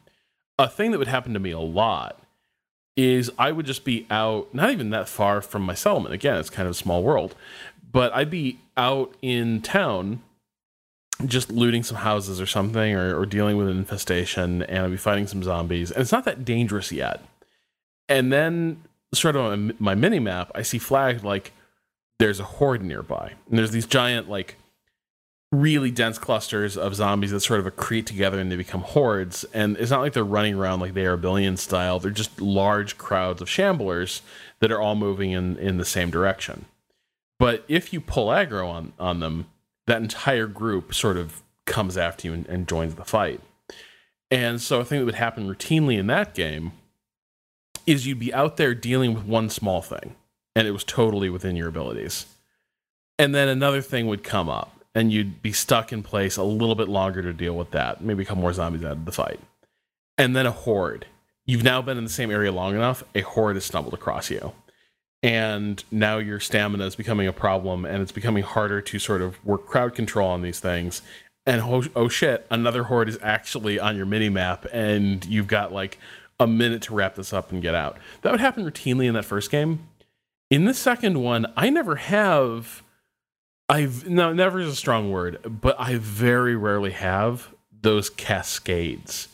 [0.59, 2.19] a thing that would happen to me a lot
[2.95, 6.13] is i would just be out not even that far from my settlement.
[6.13, 7.35] Again it's kind of a small world
[7.93, 10.21] but I'd be out in town
[11.25, 14.97] just looting some houses or something or, or dealing with an infestation and I'd be
[14.97, 15.91] fighting some zombies.
[15.91, 17.23] And it's not that dangerous yet.
[18.13, 21.51] And then sort of on my mini map, I see flagged like
[22.19, 23.33] there's a horde nearby.
[23.49, 24.57] And there's these giant like
[25.51, 29.45] really dense clusters of zombies that sort of accrete together and they become hordes.
[29.51, 31.97] And it's not like they're running around like they are billion style.
[31.97, 34.21] They're just large crowds of shamblers
[34.59, 36.65] that are all moving in, in the same direction.
[37.39, 39.47] But if you pull aggro on, on them,
[39.87, 43.41] that entire group sort of comes after you and, and joins the fight.
[44.29, 46.73] And so a thing that would happen routinely in that game
[47.85, 50.15] is you'd be out there dealing with one small thing,
[50.55, 52.25] and it was totally within your abilities.
[53.19, 56.75] And then another thing would come up, and you'd be stuck in place a little
[56.75, 58.01] bit longer to deal with that.
[58.01, 59.39] Maybe come more zombies out of the fight.
[60.17, 61.05] And then a horde.
[61.45, 64.53] You've now been in the same area long enough, a horde has stumbled across you.
[65.21, 69.43] And now your stamina is becoming a problem, and it's becoming harder to sort of
[69.45, 71.01] work crowd control on these things.
[71.45, 75.73] And oh, oh shit, another horde is actually on your mini map, and you've got
[75.73, 75.97] like
[76.43, 77.97] a minute to wrap this up and get out.
[78.21, 79.87] That would happen routinely in that first game.
[80.49, 82.83] In the second one, I never have.
[83.69, 87.49] I've no, never is a strong word, but I very rarely have
[87.81, 89.29] those cascades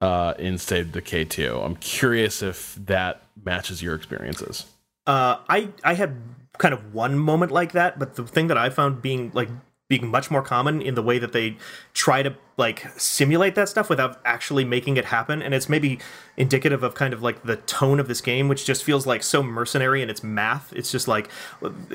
[0.00, 1.60] uh, in State of Decay 2.
[1.60, 4.66] I'm curious if that matches your experiences.
[5.06, 6.16] Uh, I I had
[6.58, 9.50] kind of one moment like that, but the thing that I found being like
[9.98, 11.56] being much more common in the way that they
[11.92, 15.98] try to like simulate that stuff without actually making it happen and it's maybe
[16.36, 19.42] indicative of kind of like the tone of this game which just feels like so
[19.42, 20.72] mercenary in its math.
[20.72, 21.28] It's just like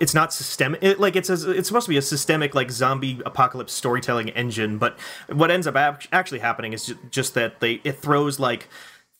[0.00, 3.20] it's not systemic it, like it's a, it's supposed to be a systemic like zombie
[3.24, 4.98] apocalypse storytelling engine but
[5.28, 8.68] what ends up actually happening is just that they it throws like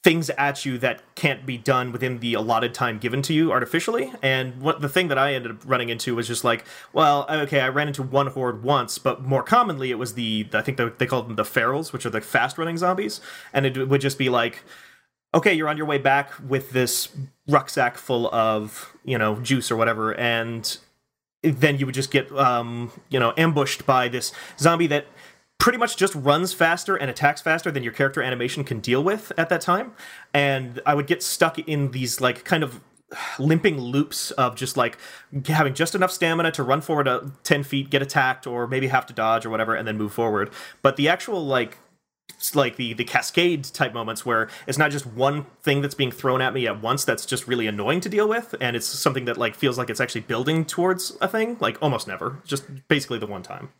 [0.02, 4.12] things at you that can't be done within the allotted time given to you artificially.
[4.22, 7.60] And what the thing that I ended up running into was just like, well, okay,
[7.60, 11.06] I ran into one horde once, but more commonly it was the I think they
[11.06, 13.20] called them the ferals, which are the fast running zombies,
[13.52, 14.62] and it would just be like.
[15.32, 17.08] Okay, you're on your way back with this
[17.46, 20.76] rucksack full of, you know, juice or whatever, and
[21.42, 25.06] then you would just get um, you know ambushed by this zombie that
[25.60, 29.30] pretty much just runs faster and attacks faster than your character animation can deal with
[29.36, 29.92] at that time.
[30.34, 32.80] And I would get stuck in these like kind of
[33.38, 34.96] limping loops of just like
[35.46, 39.06] having just enough stamina to run forward a 10 feet, get attacked, or maybe have
[39.06, 40.50] to dodge or whatever, and then move forward.
[40.82, 41.78] But the actual like
[42.54, 46.40] like the the cascade type moments where it's not just one thing that's being thrown
[46.40, 49.36] at me at once that's just really annoying to deal with and it's something that
[49.36, 53.26] like feels like it's actually building towards a thing like almost never just basically the
[53.26, 53.70] one time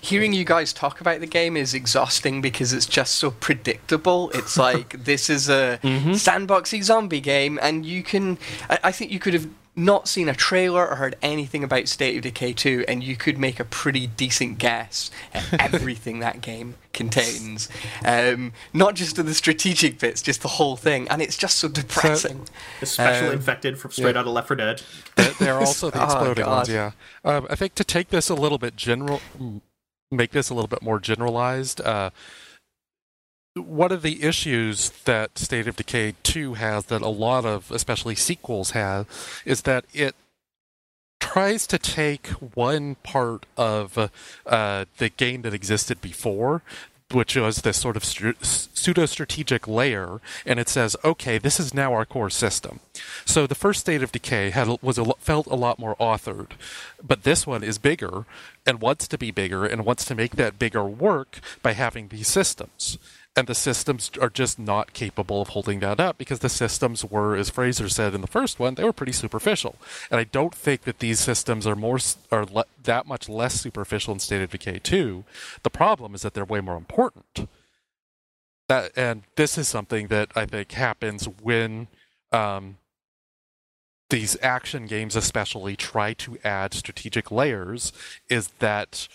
[0.00, 4.30] hearing you guys talk about the game is exhausting because it's just so predictable.
[4.34, 6.12] It's like this is a mm-hmm.
[6.12, 8.38] sandboxy zombie game, and you can.
[8.68, 12.16] I, I, think you could have not seen a trailer or heard anything about State
[12.16, 16.74] of Decay 2, and you could make a pretty decent guess at everything that game
[16.92, 17.68] contains.
[18.04, 22.48] Um, not just the strategic bits, just the whole thing, and it's just so depressing.
[22.80, 24.20] the special um, infected from straight yeah.
[24.20, 24.82] out of Left 4 Dead.
[25.38, 26.92] They're also the oh, exploding oh, ones, yeah.
[27.24, 29.20] Um, I think to take this a little bit general
[30.10, 31.80] make this a little bit more generalized.
[31.80, 32.10] Uh,
[33.54, 38.14] one of the issues that State of Decay 2 has that a lot of, especially
[38.14, 39.06] sequels, have
[39.44, 40.14] is that it
[41.20, 44.10] tries to take one part of
[44.46, 46.62] uh, the game that existed before
[47.12, 51.92] which was this sort of pseudo strategic layer, and it says, okay, this is now
[51.92, 52.80] our core system.
[53.24, 56.52] So the first state of decay had was a, felt a lot more authored,
[57.02, 58.26] but this one is bigger
[58.66, 62.28] and wants to be bigger and wants to make that bigger work by having these
[62.28, 62.98] systems
[63.36, 67.36] and the systems are just not capable of holding that up because the systems were,
[67.36, 69.76] as Fraser said in the first one, they were pretty superficial.
[70.10, 71.98] And I don't think that these systems are more
[72.32, 75.24] are le- that much less superficial in State of Decay 2.
[75.62, 77.48] The problem is that they're way more important.
[78.68, 81.86] That and this is something that I think happens when
[82.32, 82.78] um,
[84.10, 87.92] these action games, especially, try to add strategic layers.
[88.28, 89.08] Is that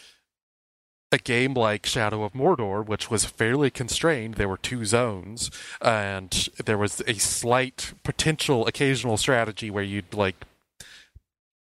[1.11, 6.49] a game like Shadow of Mordor, which was fairly constrained, there were two zones, and
[6.65, 10.35] there was a slight potential occasional strategy where you'd like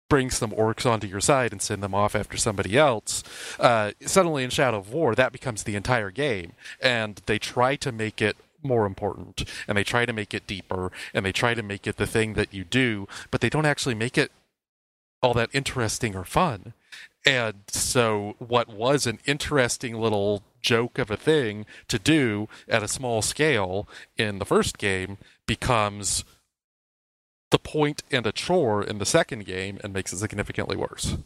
[0.10, 3.24] bring some orcs onto your side and send them off after somebody else.
[3.60, 7.92] Uh, suddenly, in Shadow of War, that becomes the entire game, and they try to
[7.92, 11.64] make it more important, and they try to make it deeper, and they try to
[11.64, 14.32] make it the thing that you do, but they don't actually make it
[15.22, 16.74] all that interesting or fun.
[17.26, 22.88] And so, what was an interesting little joke of a thing to do at a
[22.88, 26.24] small scale in the first game becomes
[27.52, 31.18] the point and a chore in the second game and makes it significantly worse.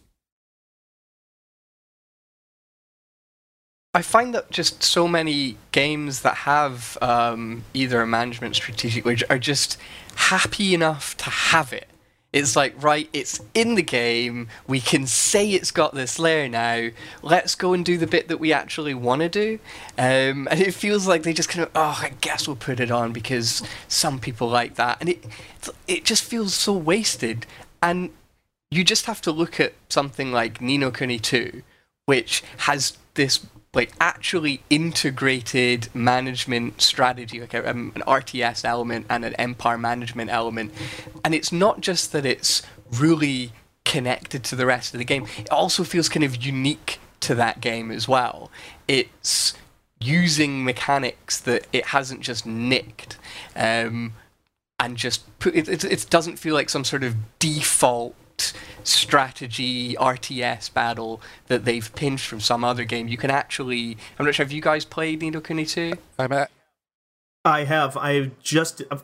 [3.97, 9.23] I find that just so many games that have um, either a management strategic which
[9.27, 9.75] are just
[10.15, 11.87] happy enough to have it
[12.31, 14.49] It's like, right, it's in the game.
[14.67, 16.89] We can say it's got this layer now.
[17.23, 19.59] Let's go and do the bit that we actually want to do.
[19.97, 22.91] Um, and it feels like they just kind of, oh, I guess we'll put it
[22.91, 24.97] on because some people like that.
[24.99, 25.25] And it,
[25.87, 27.47] it just feels so wasted.
[27.81, 28.11] And
[28.69, 31.63] you just have to look at something like Ni no Kuni 2,
[32.05, 33.43] which has this
[33.77, 40.31] like actually integrated management strategy, like a, um, an RTS element and an empire management
[40.31, 40.73] element.
[41.23, 43.53] And it's not just that it's really
[43.85, 47.61] connected to the rest of the game, it also feels kind of unique to that
[47.61, 48.51] game as well.
[48.87, 49.53] It's
[49.99, 53.17] using mechanics that it hasn't just nicked.
[53.55, 54.13] Um,
[54.79, 58.15] and just put it, it, it doesn't feel like some sort of default
[58.83, 63.07] strategy RTS battle that they've pinched from some other game.
[63.07, 63.97] You can actually.
[64.17, 64.45] I'm not sure.
[64.45, 65.93] Have you guys played Ni no Kuni 2?
[66.19, 66.51] I'm at.
[67.45, 67.97] I have.
[67.97, 68.81] I've just.
[68.89, 68.97] Uh,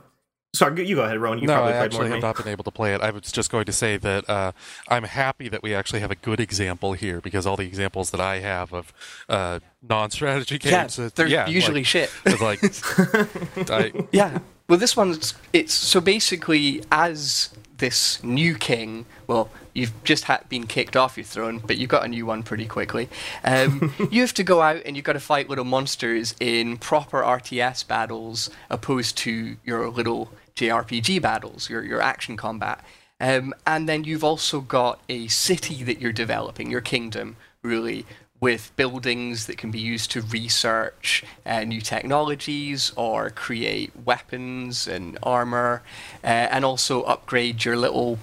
[0.56, 1.40] sorry, you go ahead, Rowan.
[1.40, 2.22] You no, probably I played actually more have me.
[2.22, 3.02] not been able to play it.
[3.02, 4.52] I was just going to say that uh,
[4.88, 8.22] I'm happy that we actually have a good example here because all the examples that
[8.22, 8.94] I have of
[9.30, 12.12] uh, non-strategy games, yeah, they're yeah, usually like, shit.
[12.26, 14.40] it's like I, yeah.
[14.70, 19.06] Well, this one's it's so basically as this new king.
[19.28, 22.44] Well, you've just had been kicked off your throne, but you've got a new one
[22.44, 23.10] pretty quickly.
[23.44, 27.22] Um, you have to go out and you've got to fight little monsters in proper
[27.22, 32.84] RTS battles, opposed to your little JRPG battles, your your action combat.
[33.20, 38.06] Um, and then you've also got a city that you're developing, your kingdom, really,
[38.44, 45.18] with buildings that can be used to research uh, new technologies or create weapons and
[45.24, 45.82] armor,
[46.26, 48.20] uh, and also upgrade your little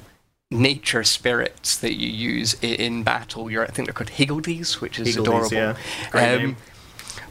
[0.50, 3.50] nature spirits that you use in battle.
[3.50, 5.78] Your, I think they're called Higgledies, which is Higgledies, adorable.
[6.14, 6.34] yeah.
[6.44, 6.56] Um,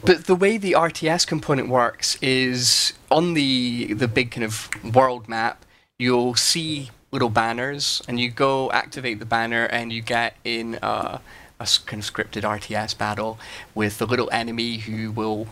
[0.04, 5.28] but the way the RTS component works is on the the big kind of world
[5.28, 5.64] map,
[5.96, 11.18] you'll see little banners, and you go activate the banner, and you get in uh,
[11.60, 13.38] a conscripted RTS battle
[13.74, 15.46] with the little enemy who will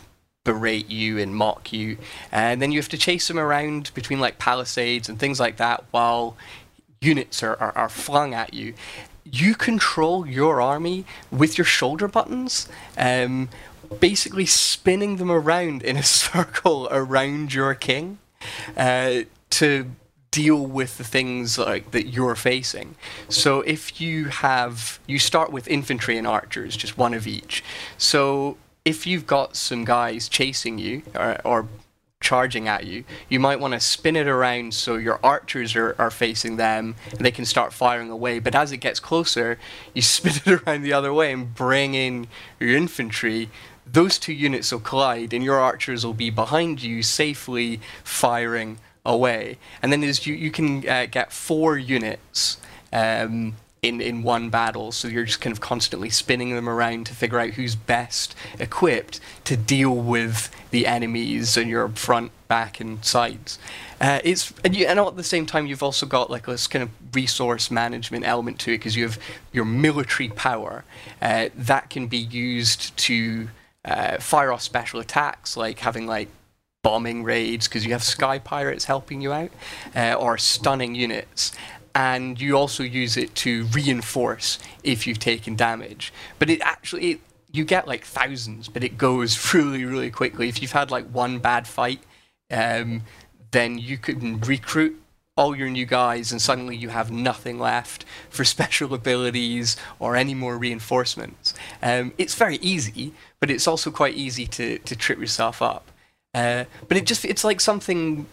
[0.45, 1.99] berate you and mock you,
[2.33, 5.85] and then you have to chase them around between like palisades and things like that
[5.91, 6.37] while
[7.01, 8.75] units are, are, are flung at you.
[9.25, 12.67] You control your army with your shoulder buttons,
[12.97, 13.51] um,
[14.01, 18.19] basically spinning them around in a circle around your king
[18.77, 19.91] uh, to
[20.31, 22.95] deal with the things like that you're facing.
[23.29, 27.65] So if you have, you start with infantry and archers, just one of each.
[27.97, 31.69] So if you've got some guys chasing you or, or
[32.21, 36.11] charging at you, you might want to spin it around so your archers are, are
[36.11, 38.39] facing them and they can start firing away.
[38.39, 39.59] But as it gets closer,
[39.95, 42.29] you spin it around the other way and bring in
[42.61, 43.51] your infantry.
[43.91, 49.59] Those two units will collide, and your archers will be behind you, safely firing away.
[49.83, 52.59] And then you, you can uh, get four units.
[52.93, 57.15] Um, in, in one battle, so you're just kind of constantly spinning them around to
[57.15, 63.05] figure out who's best equipped to deal with the enemies on your front, back, and
[63.05, 63.59] sides.
[64.01, 66.83] Uh, it's and, you, and at the same time you've also got like this kind
[66.83, 69.19] of resource management element to it because you have
[69.53, 70.85] your military power
[71.23, 73.49] uh, that can be used to
[73.85, 76.29] uh, fire off special attacks, like having like
[76.89, 79.51] bombing raids because you have sky pirates helping you out,
[79.95, 81.53] uh, or stunning units.
[81.95, 86.11] And you also use it to reinforce if you've taken damage.
[86.39, 87.21] But it actually, it,
[87.53, 90.49] you get like thousands, but it goes really, really quickly.
[90.49, 92.01] If you've had like one bad fight,
[92.51, 93.03] um,
[93.51, 94.99] then you can recruit
[95.37, 100.33] all your new guys, and suddenly you have nothing left for special abilities or any
[100.33, 101.53] more reinforcements.
[101.83, 105.91] Um, it's very easy, but it's also quite easy to, to trip yourself up.
[106.39, 108.27] Uh, but it just it's like something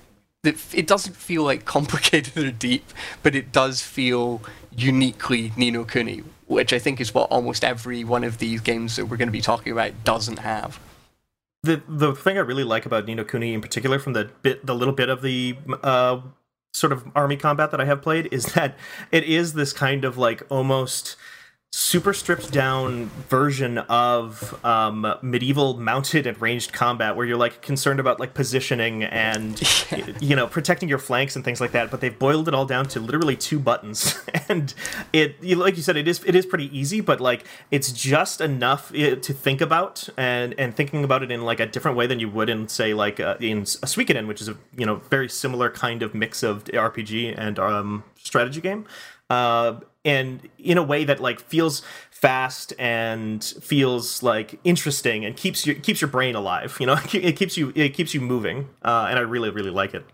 [0.43, 2.85] that it doesn't feel like complicated or deep,
[3.23, 4.41] but it does feel
[4.75, 8.95] uniquely Ni no Kuni, which I think is what almost every one of these games
[8.95, 10.79] that we're going to be talking about doesn't have.
[11.63, 14.65] the the thing I really like about Ni no Kuni in particular, from the bit,
[14.65, 16.21] the little bit of the uh,
[16.73, 18.77] sort of army combat that I have played, is that
[19.11, 21.15] it is this kind of like almost
[21.75, 27.99] super stripped down version of um, medieval mounted and ranged combat, where you're like concerned
[27.99, 29.61] about like positioning and
[29.91, 31.91] y- you know protecting your flanks and things like that.
[31.91, 34.17] But they've boiled it all down to literally two buttons,
[34.49, 34.73] and
[35.11, 38.39] it you- like you said, it is it is pretty easy, but like it's just
[38.39, 42.07] enough eh, to think about and and thinking about it in like a different way
[42.07, 44.95] than you would in say like uh, in a Suikoden, which is a you know
[45.09, 48.85] very similar kind of mix of RPG and um, strategy game
[49.29, 49.73] uh,
[50.05, 51.81] and in a way that like feels
[52.11, 56.77] fast and feels like interesting and keeps you keeps your brain alive.
[56.79, 59.93] You know, it keeps you it keeps you moving, uh, and I really really like
[59.93, 60.05] it.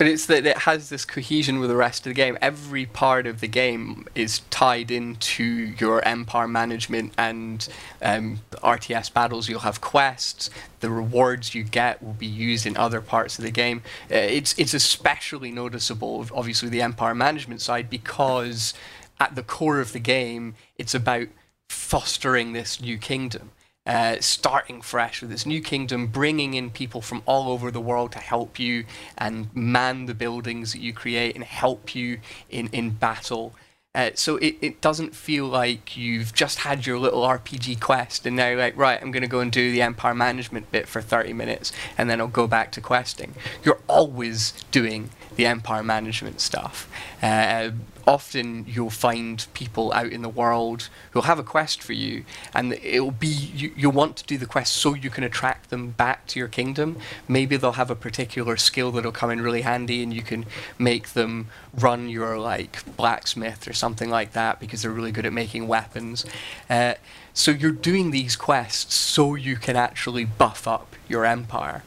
[0.00, 2.38] But it's that it has this cohesion with the rest of the game.
[2.40, 7.68] Every part of the game is tied into your empire management and
[8.00, 9.50] um, RTS battles.
[9.50, 10.48] You'll have quests.
[10.80, 13.82] The rewards you get will be used in other parts of the game.
[14.10, 18.72] Uh, it's it's especially noticeable, obviously, the empire management side because
[19.20, 21.28] at the core of the game, it's about
[21.68, 23.50] fostering this new kingdom
[23.90, 28.12] uh, starting fresh with this new kingdom, bringing in people from all over the world
[28.12, 28.84] to help you
[29.18, 33.52] and man the buildings that you create and help you in, in battle.
[33.92, 38.36] Uh, so it, it doesn't feel like you've just had your little RPG quest and
[38.36, 41.32] now like right I'm going to go and do the empire management bit for 30
[41.32, 43.34] minutes and then I'll go back to questing.
[43.64, 45.10] You're always doing
[45.40, 46.86] the empire management stuff.
[47.22, 47.70] Uh,
[48.06, 52.24] often you'll find people out in the world who'll have a quest for you,
[52.54, 55.92] and it'll be you, you'll want to do the quest so you can attract them
[55.92, 56.98] back to your kingdom.
[57.26, 60.44] Maybe they'll have a particular skill that'll come in really handy, and you can
[60.78, 65.32] make them run your like blacksmith or something like that because they're really good at
[65.32, 66.26] making weapons.
[66.68, 66.94] Uh,
[67.32, 71.82] so you're doing these quests so you can actually buff up your empire.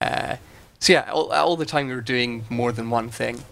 [0.00, 0.36] Uh,
[0.78, 3.42] so yeah, all, all the time you're doing more than one thing.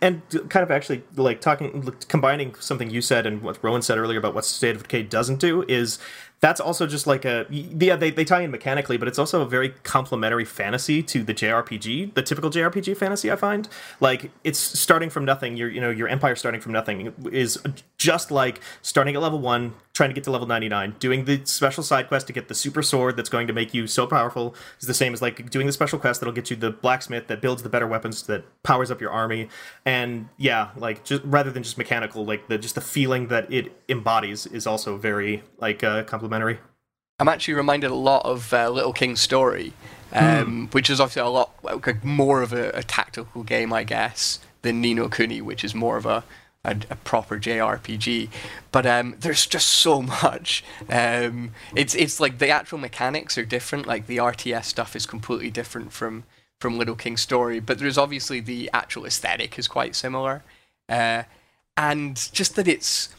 [0.00, 4.18] And kind of actually like talking combining something you said and what rowan said earlier
[4.18, 5.98] about what state of decay doesn't do is
[6.40, 9.46] that's also just like a yeah they, they tie in mechanically but it's also a
[9.46, 13.68] very complementary fantasy to the jrpg the typical jrpg fantasy i find.
[14.00, 15.56] Like it's starting from nothing.
[15.56, 17.58] Your you know your empire starting from nothing is
[17.98, 21.82] just like starting at level 1 trying to get to level 99 doing the special
[21.82, 24.86] side quest to get the super sword that's going to make you so powerful is
[24.86, 27.62] the same as like doing the special quest that'll get you the blacksmith that builds
[27.62, 29.48] the better weapons that powers up your army.
[29.86, 33.72] And yeah like just rather than just mechanical like the just the feeling that it
[33.88, 36.58] embodies is also very like uh, complementary
[37.20, 39.72] I'm actually reminded a lot of uh, Little King's Story,
[40.12, 40.74] um, mm.
[40.74, 44.94] which is obviously a lot more of a, a, tactical game, I guess, than Ni
[44.94, 46.24] no Kuni, which is more of a,
[46.64, 48.28] a, a proper JRPG.
[48.72, 50.64] But um, there's just so much.
[50.88, 53.86] Um, it's it's like the actual mechanics are different.
[53.86, 56.24] Like the RTS stuff is completely different from
[56.60, 60.42] from Little King's Story, but there's obviously the actual aesthetic is quite similar,
[60.88, 61.24] uh,
[61.76, 63.10] and just that it's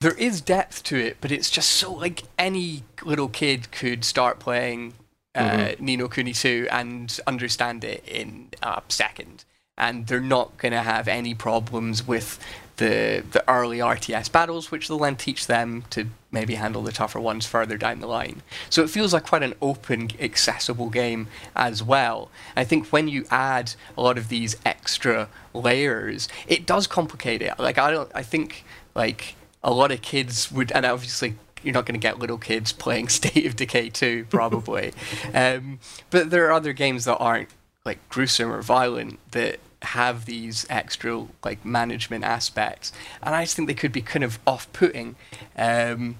[0.00, 4.40] there is depth to it, but it's just so like any little kid could start
[4.40, 4.94] playing
[5.34, 5.84] uh, mm-hmm.
[5.84, 9.44] Ni no Kuni 2 and understand it in a second.
[9.78, 12.38] And they're not going to have any problems with
[12.76, 17.20] the the early RTS battles, which they'll then teach them to maybe handle the tougher
[17.20, 18.42] ones further down the line.
[18.70, 22.30] So it feels like quite an open, accessible game as well.
[22.56, 27.58] I think when you add a lot of these extra layers, it does complicate it.
[27.58, 28.64] Like I don't, I think
[28.94, 32.72] like a lot of kids would, and obviously you're not going to get little kids
[32.84, 34.92] playing State of Decay 2, probably.
[35.34, 35.78] um,
[36.10, 37.48] but there are other games that aren't
[37.84, 43.68] like gruesome or violent that have these extra like management aspects, and I just think
[43.68, 45.16] they could be kind of off-putting.
[45.56, 46.18] Um,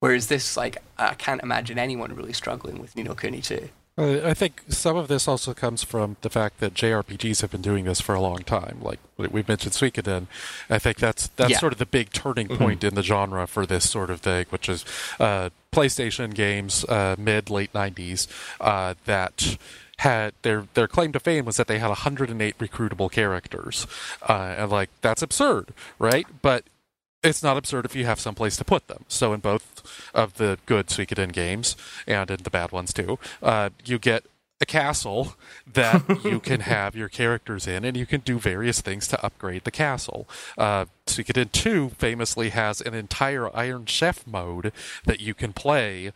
[0.00, 3.68] whereas this, like, I can't imagine anyone really struggling with Ni no Kuni 2.
[3.96, 7.84] I think some of this also comes from the fact that JRPGs have been doing
[7.84, 8.78] this for a long time.
[8.82, 10.26] Like we mentioned Suikoden,
[10.68, 11.58] I think that's that's yeah.
[11.58, 12.62] sort of the big turning mm-hmm.
[12.62, 12.88] point mm-hmm.
[12.88, 14.84] in the genre for this sort of thing, which is
[15.20, 18.26] uh, PlayStation games, uh, mid late '90s,
[18.60, 19.58] uh, that
[19.98, 23.86] had their their claim to fame was that they had 108 recruitable characters,
[24.28, 26.26] uh, and like that's absurd, right?
[26.42, 26.64] But
[27.22, 29.04] it's not absurd if you have some place to put them.
[29.08, 31.74] So in both of the good Suikoden games
[32.06, 34.24] and in the bad ones too, uh, you get
[34.60, 35.34] a castle
[35.72, 39.64] that you can have your characters in, and you can do various things to upgrade
[39.64, 40.28] the castle.
[40.56, 44.72] Uh, Suikoden 2 famously has an entire Iron Chef mode
[45.04, 46.12] that you can play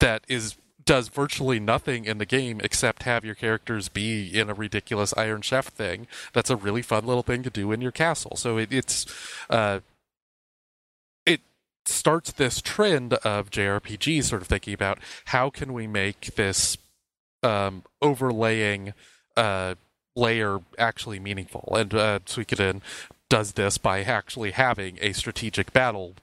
[0.00, 4.54] that is does virtually nothing in the game except have your characters be in a
[4.54, 6.06] ridiculous Iron Chef thing.
[6.32, 8.36] That's a really fun little thing to do in your castle.
[8.36, 9.06] So it, it's
[9.50, 9.80] uh,
[11.26, 11.40] it
[11.84, 16.76] starts this trend of JRPGs sort of thinking about how can we make this
[17.42, 18.94] um, overlaying
[19.36, 19.74] uh,
[20.14, 21.72] layer actually meaningful.
[21.76, 22.80] And uh, Suikoden
[23.28, 26.14] does this by actually having a strategic battle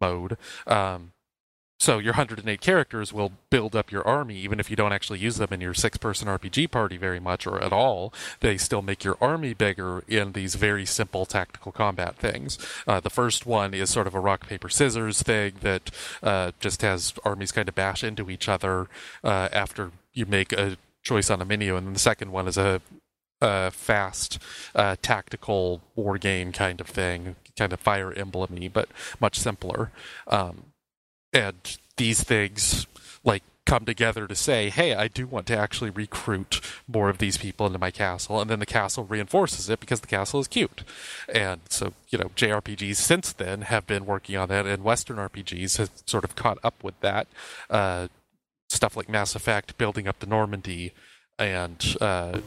[0.00, 0.36] mode.
[0.66, 1.12] Um,
[1.78, 5.36] so your 108 characters will build up your army, even if you don't actually use
[5.36, 8.12] them in your six-person RPG party very much or at all.
[8.40, 12.58] They still make your army bigger in these very simple tactical combat things.
[12.86, 15.90] Uh, the first one is sort of a rock paper scissors thing that
[16.22, 18.88] uh, just has armies kind of bash into each other
[19.22, 22.58] uh, after you make a choice on a menu, and then the second one is
[22.58, 22.80] a
[23.40, 24.38] a fast
[24.74, 28.88] uh, tactical war game kind of thing, kind of Fire Emblemy, but
[29.20, 29.92] much simpler.
[30.26, 30.67] Um,
[31.32, 32.86] and these things
[33.24, 37.36] like come together to say, hey, I do want to actually recruit more of these
[37.36, 38.40] people into my castle.
[38.40, 40.84] And then the castle reinforces it because the castle is cute.
[41.32, 45.76] And so, you know, JRPGs since then have been working on that, and Western RPGs
[45.76, 47.26] have sort of caught up with that.
[47.68, 48.08] Uh,
[48.70, 50.92] stuff like Mass Effect, building up the Normandy,
[51.38, 51.96] and.
[52.00, 52.40] Uh,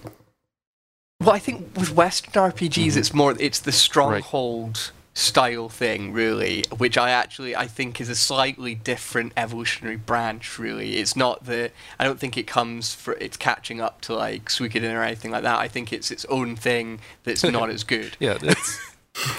[1.19, 2.99] well, I think with Western RPGs, mm-hmm.
[2.99, 4.67] it's more, it's the stronghold.
[4.69, 10.57] Right style thing really which i actually i think is a slightly different evolutionary branch
[10.57, 10.97] really.
[10.97, 14.93] It's not the i don't think it comes for it's catching up to like suikoden
[14.93, 15.59] or anything like that.
[15.59, 18.15] I think it's its own thing that's not as good.
[18.21, 18.79] Yeah it's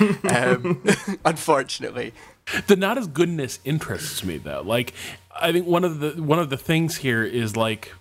[0.28, 0.84] um,
[1.24, 2.12] unfortunately.
[2.66, 4.62] The not as goodness interests me though.
[4.62, 4.92] Like
[5.34, 7.94] i think one of the one of the things here is like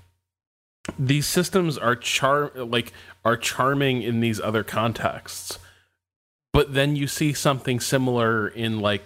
[0.99, 2.91] these systems are char like
[3.23, 5.59] are charming in these other contexts
[6.53, 9.03] but then you see something similar in like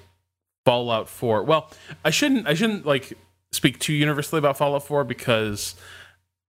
[0.66, 1.44] Fallout 4.
[1.44, 1.70] Well,
[2.04, 3.14] I shouldn't I shouldn't like
[3.52, 5.76] speak too universally about Fallout 4 because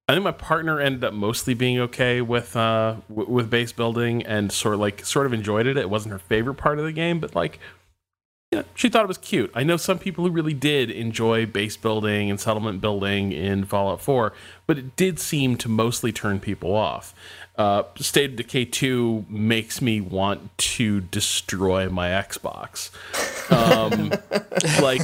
[0.09, 4.25] I think my partner ended up mostly being okay with uh w- with base building
[4.25, 5.77] and sort of like sort of enjoyed it.
[5.77, 7.59] It wasn't her favorite part of the game, but like
[8.53, 9.51] you know, she thought it was cute.
[9.55, 14.01] I know some people who really did enjoy base building and settlement building in Fallout
[14.01, 14.33] 4,
[14.69, 17.13] but it did seem to mostly turn people off
[17.59, 22.91] uh, State of Decay 2 makes me want to destroy my Xbox.
[23.51, 24.13] Um,
[24.83, 25.01] like,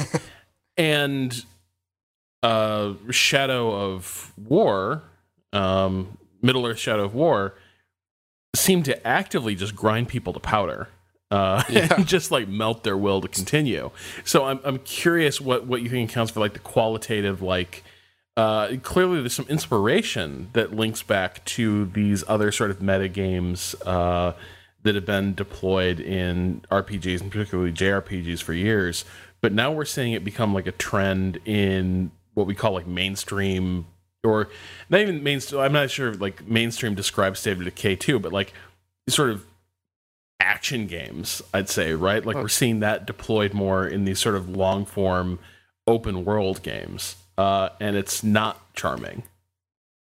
[0.77, 1.43] and
[2.43, 5.03] uh, Shadow of War,
[5.51, 7.55] um, Middle Earth Shadow of War,
[8.55, 10.89] seem to actively just grind people to powder.
[11.31, 11.91] Uh, yeah.
[11.95, 13.89] and just like melt their will to continue.
[14.23, 17.83] So I'm I'm curious what what you think accounts for like the qualitative like
[18.35, 23.75] uh, clearly there's some inspiration that links back to these other sort of meta games
[23.85, 24.33] uh,
[24.81, 29.05] that have been deployed in RPGs and particularly JRPGs for years.
[29.41, 33.85] But now we're seeing it become like a trend in what we call like mainstream
[34.23, 34.49] or
[34.89, 35.61] not even mainstream.
[35.61, 38.53] I'm not sure if like mainstream describes State of Decay 2, but like
[39.09, 39.45] sort of
[40.39, 42.25] action games, I'd say, right?
[42.25, 45.39] Like we're seeing that deployed more in these sort of long form
[45.85, 49.23] open world games uh, and it's not charming.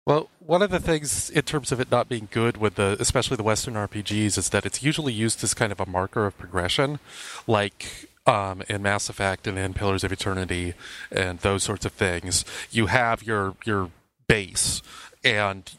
[0.05, 3.37] Well, one of the things in terms of it not being good with the, especially
[3.37, 6.99] the Western RPGs, is that it's usually used as kind of a marker of progression,
[7.47, 10.75] like um, in Mass Effect and in Pillars of Eternity
[11.11, 12.45] and those sorts of things.
[12.69, 13.89] You have your your
[14.27, 14.83] base,
[15.23, 15.71] and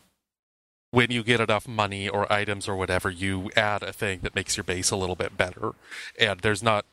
[0.90, 4.56] when you get enough money or items or whatever, you add a thing that makes
[4.56, 5.74] your base a little bit better.
[6.18, 6.84] And there's not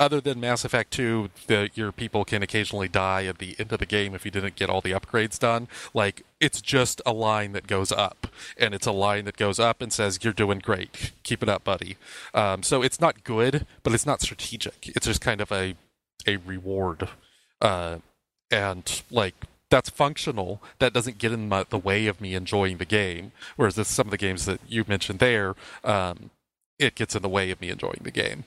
[0.00, 3.78] other than Mass Effect 2, the, your people can occasionally die at the end of
[3.78, 5.68] the game if you didn't get all the upgrades done.
[5.92, 8.26] Like, it's just a line that goes up.
[8.56, 11.12] And it's a line that goes up and says, You're doing great.
[11.22, 11.98] Keep it up, buddy.
[12.32, 14.88] Um, so it's not good, but it's not strategic.
[14.88, 15.74] It's just kind of a,
[16.26, 17.08] a reward.
[17.60, 17.98] Uh,
[18.50, 19.34] and, like,
[19.68, 20.62] that's functional.
[20.78, 23.32] That doesn't get in my, the way of me enjoying the game.
[23.56, 26.30] Whereas this, some of the games that you mentioned there, um,
[26.78, 28.44] it gets in the way of me enjoying the game.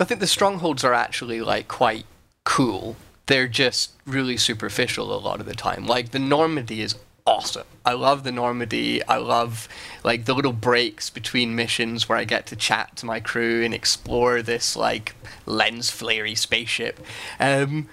[0.00, 2.06] I think the strongholds are actually like quite
[2.44, 2.96] cool.
[3.26, 5.86] They're just really superficial a lot of the time.
[5.86, 7.66] Like the Normandy is awesome.
[7.84, 9.04] I love the Normandy.
[9.04, 9.68] I love
[10.04, 13.72] like the little breaks between missions where I get to chat to my crew and
[13.72, 15.14] explore this like
[15.46, 17.00] lens flary spaceship.
[17.38, 17.88] Um,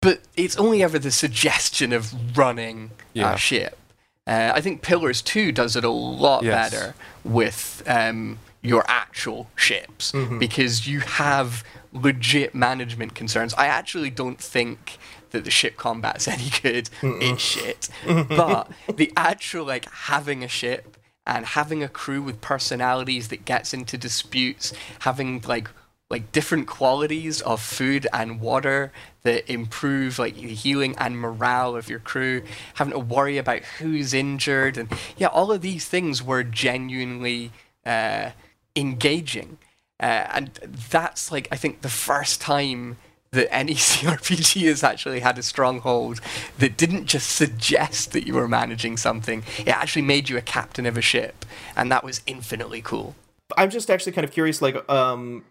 [0.00, 3.34] but it's only ever the suggestion of running yeah.
[3.34, 3.78] a ship.
[4.26, 6.70] Uh, I think Pillars 2 does it a lot yes.
[6.70, 10.38] better with um, your actual ships mm-hmm.
[10.38, 13.54] because you have legit management concerns.
[13.54, 14.98] I actually don't think
[15.30, 16.90] that the ship combat's any good.
[17.00, 17.32] Mm-mm.
[17.32, 17.88] It's shit.
[18.28, 20.96] but the actual like having a ship
[21.26, 25.68] and having a crew with personalities that gets into disputes, having like
[26.10, 28.90] like different qualities of food and water
[29.24, 32.42] that improve like the healing and morale of your crew,
[32.74, 34.88] having to worry about who's injured and
[35.18, 37.52] yeah, all of these things were genuinely
[37.84, 38.30] uh,
[38.78, 39.58] engaging.
[40.00, 40.54] Uh, and
[40.90, 42.98] that's like I think the first time
[43.32, 46.20] that any CRPG has actually had a stronghold
[46.58, 50.86] that didn't just suggest that you were managing something; it actually made you a captain
[50.86, 51.44] of a ship,
[51.76, 53.16] and that was infinitely cool.
[53.56, 55.44] I'm just actually kind of curious, like, um,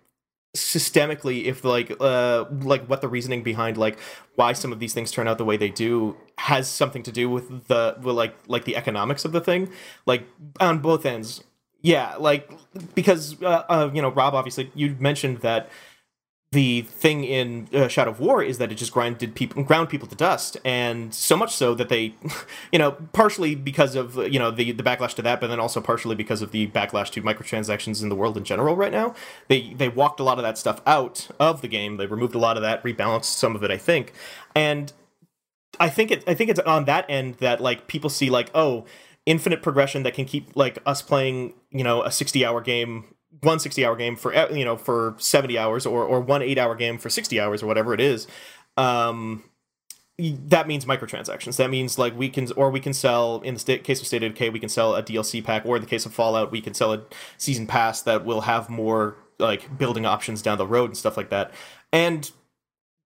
[0.55, 3.99] systemically, if like, uh, like what the reasoning behind like
[4.35, 7.29] why some of these things turn out the way they do has something to do
[7.29, 9.69] with the with like like the economics of the thing,
[10.05, 10.23] like
[10.59, 11.43] on both ends
[11.87, 12.51] yeah, like
[12.95, 15.69] because uh, uh, you know, Rob, obviously, you mentioned that
[16.51, 20.05] the thing in uh, Shadow of War is that it just grinded people, ground people
[20.09, 22.13] to dust, and so much so that they,
[22.73, 25.79] you know, partially because of you know the the backlash to that, but then also
[25.79, 29.15] partially because of the backlash to microtransactions in the world in general right now.
[29.47, 31.95] They they walked a lot of that stuff out of the game.
[31.95, 34.11] They removed a lot of that, rebalanced some of it, I think,
[34.53, 34.91] and
[35.79, 38.85] I think it I think it's on that end that like people see like oh
[39.27, 43.59] infinite progression that can keep like us playing you know a 60 hour game one
[43.59, 46.97] 60 hour game for you know for 70 hours or or one 8 hour game
[46.97, 48.25] for 60 hours or whatever it is
[48.77, 49.43] um
[50.19, 51.57] that means microtransactions.
[51.57, 54.33] That means like we can or we can sell in the case of state of
[54.33, 56.73] decay we can sell a dlc pack or in the case of fallout we can
[56.73, 57.03] sell a
[57.37, 61.29] season pass that will have more like building options down the road and stuff like
[61.29, 61.51] that.
[61.93, 62.31] And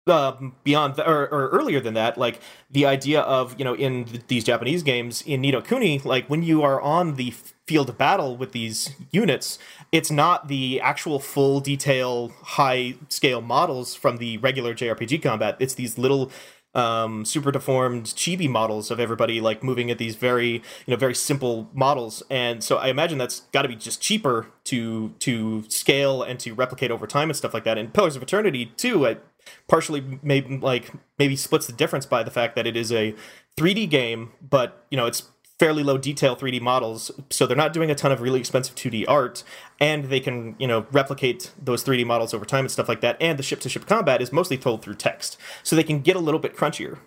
[0.08, 2.40] uh, beyond th- or, or, earlier than that, like
[2.70, 6.42] the idea of you know in th- these Japanese games in Ni Kuni, like when
[6.42, 7.32] you are on the
[7.66, 9.58] field of battle with these units,
[9.92, 15.56] it's not the actual full detail high scale models from the regular JRPG combat.
[15.60, 16.30] It's these little
[16.74, 21.14] um, super deformed chibi models of everybody like moving at these very you know very
[21.14, 26.22] simple models and so i imagine that's got to be just cheaper to to scale
[26.22, 29.16] and to replicate over time and stuff like that and pillars of eternity 2 I,
[29.66, 33.14] partially maybe like maybe splits the difference by the fact that it is a
[33.56, 35.28] 3d game but you know it's
[35.58, 39.04] fairly low detail 3D models, so they're not doing a ton of really expensive 2D
[39.08, 39.42] art,
[39.80, 43.16] and they can, you know, replicate those 3D models over time and stuff like that.
[43.20, 46.16] And the ship to ship combat is mostly told through text, so they can get
[46.16, 46.98] a little bit crunchier.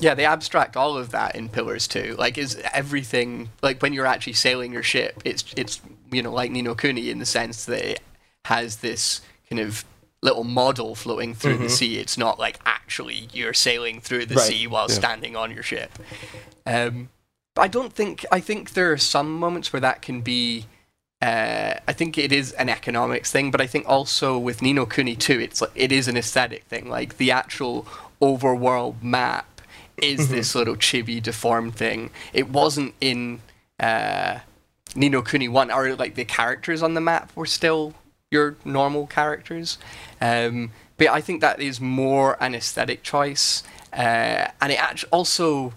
[0.00, 2.16] Yeah, they abstract all of that in Pillars 2.
[2.18, 5.20] Like, is everything like when you're actually sailing your ship?
[5.26, 8.00] It's it's you know like Ni no Kuni in the sense that it
[8.46, 9.20] has this
[9.50, 9.84] kind of
[10.22, 11.62] little model floating through mm-hmm.
[11.64, 11.98] the sea.
[11.98, 14.44] It's not like actually you're sailing through the right.
[14.44, 14.94] sea while yeah.
[14.94, 15.98] standing on your ship.
[16.66, 17.08] Um,
[17.56, 18.24] I don't think.
[18.30, 20.66] I think there are some moments where that can be.
[21.22, 24.86] Uh, I think it is an economics thing, but I think also with Ni no
[24.86, 26.88] Kuni too, it's like it is an aesthetic thing.
[26.88, 27.86] Like the actual
[28.22, 29.60] overworld map
[29.98, 30.34] is mm-hmm.
[30.34, 32.10] this little chibi deformed thing.
[32.32, 33.40] It wasn't in
[33.78, 34.38] uh,
[34.94, 37.94] Ni no Kuni one, or like the characters on the map were still
[38.30, 39.76] your normal characters.
[40.20, 45.72] Um, but I think that is more an aesthetic choice, uh, and it actually also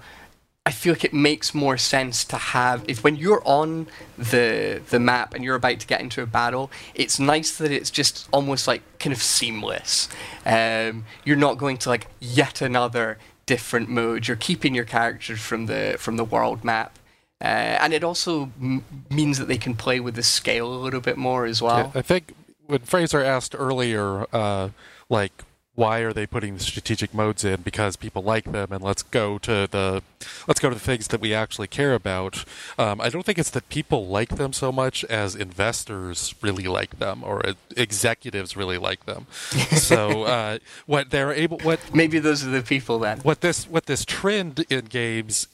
[0.66, 3.88] I feel like it makes more sense to have if when you're on
[4.18, 7.90] the the map and you're about to get into a battle, it's nice that it's
[7.90, 10.08] just almost like kind of seamless.
[10.46, 14.28] Um, you're not going to like yet another different mode.
[14.28, 17.00] You're keeping your characters from the from the world map.
[17.42, 21.02] Uh, and it also m- means that they can play with the scale a little
[21.02, 21.92] bit more as well.
[21.94, 22.34] Yeah, I think
[22.66, 24.70] when Fraser asked earlier, uh,
[25.10, 25.44] like
[25.76, 27.62] why are they putting the strategic modes in?
[27.62, 30.04] Because people like them and let's go to the
[30.48, 32.46] let's go to the things that we actually care about.
[32.78, 37.00] Um, i don't think it's that people like them so much as investors really like
[37.00, 37.42] them or
[37.76, 39.28] executives really like them.
[39.84, 43.20] So uh, what they're able what maybe those are the people then.
[43.20, 45.48] what this what this trend in games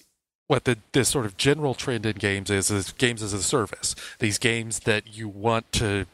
[0.47, 3.95] what the this sort of general trend in games is is games as a service.
[4.19, 6.05] These games that you want to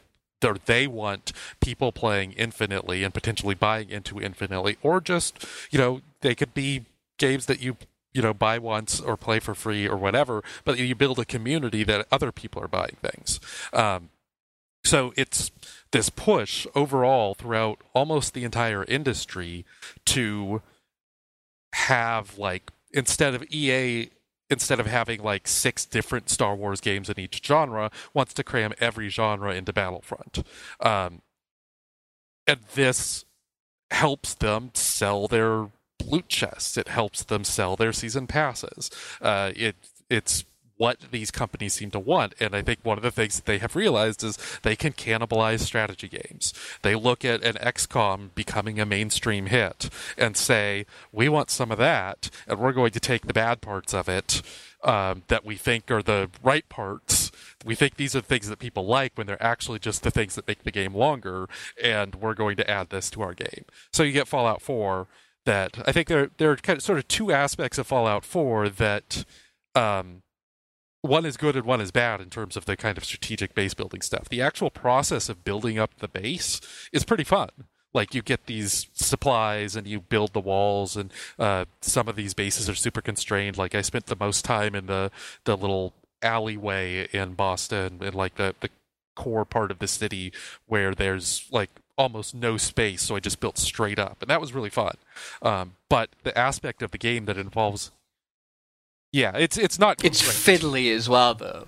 [0.46, 6.00] or they want people playing infinitely and potentially buying into infinitely, or just you know
[6.20, 6.86] they could be
[7.18, 7.76] games that you
[8.12, 11.84] you know buy once or play for free or whatever, but you build a community
[11.84, 13.40] that other people are buying things.
[13.72, 14.10] Um,
[14.84, 15.50] so it's
[15.90, 19.64] this push overall throughout almost the entire industry
[20.06, 20.62] to
[21.72, 24.10] have like instead of EA
[24.50, 28.72] instead of having like six different Star Wars games in each genre, wants to cram
[28.78, 30.42] every genre into Battlefront.
[30.80, 31.22] Um,
[32.46, 33.24] and this
[33.90, 35.68] helps them sell their
[36.04, 36.76] loot chests.
[36.76, 38.90] It helps them sell their season passes.
[39.20, 39.76] Uh, it
[40.08, 40.44] it's
[40.76, 42.34] what these companies seem to want.
[42.40, 45.60] And I think one of the things that they have realized is they can cannibalize
[45.60, 46.52] strategy games.
[46.82, 51.78] They look at an XCOM becoming a mainstream hit and say, we want some of
[51.78, 54.42] that, and we're going to take the bad parts of it
[54.84, 57.32] um, that we think are the right parts.
[57.64, 60.34] We think these are the things that people like when they're actually just the things
[60.36, 61.48] that make the game longer,
[61.82, 63.64] and we're going to add this to our game.
[63.92, 65.08] So you get Fallout 4
[65.44, 68.68] that I think there, there are kind of sort of two aspects of Fallout 4
[68.68, 69.24] that
[69.74, 70.22] um,
[71.06, 73.74] one is good and one is bad in terms of the kind of strategic base
[73.74, 74.28] building stuff.
[74.28, 76.60] The actual process of building up the base
[76.92, 77.50] is pretty fun.
[77.94, 82.34] Like you get these supplies and you build the walls, and uh, some of these
[82.34, 83.56] bases are super constrained.
[83.56, 85.10] Like I spent the most time in the
[85.44, 88.68] the little alleyway in Boston, in like the the
[89.14, 90.30] core part of the city
[90.66, 94.52] where there's like almost no space, so I just built straight up, and that was
[94.52, 94.96] really fun.
[95.40, 97.90] Um, but the aspect of the game that involves
[99.16, 100.04] yeah, it's it's not.
[100.04, 101.66] It's fiddly as well, though.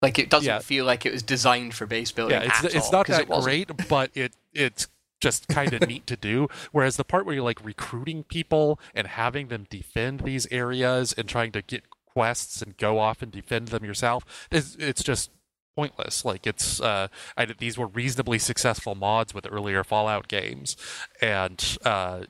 [0.00, 0.60] Like it doesn't yeah.
[0.60, 2.40] feel like it was designed for base building.
[2.40, 4.86] Yeah, it's it's all, not that it great, but it it's
[5.20, 6.46] just kind of neat to do.
[6.70, 11.28] Whereas the part where you're like recruiting people and having them defend these areas and
[11.28, 15.30] trying to get quests and go off and defend them yourself, it's, it's just
[15.74, 16.24] pointless.
[16.24, 20.76] Like it's uh, I, these were reasonably successful mods with earlier Fallout games,
[21.20, 22.20] and uh,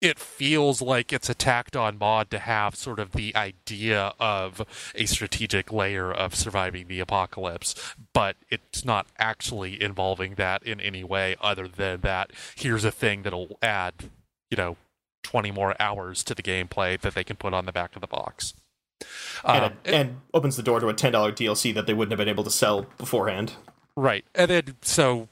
[0.00, 4.64] it feels like it's a tacked on mod to have sort of the idea of
[4.94, 7.74] a strategic layer of surviving the apocalypse,
[8.12, 13.22] but it's not actually involving that in any way other than that here's a thing
[13.22, 13.94] that'll add,
[14.50, 14.76] you know,
[15.24, 18.06] 20 more hours to the gameplay that they can put on the back of the
[18.06, 18.54] box.
[19.44, 22.18] And, um, it, and opens the door to a $10 DLC that they wouldn't have
[22.18, 23.52] been able to sell beforehand.
[23.96, 24.24] Right.
[24.34, 25.28] And then, so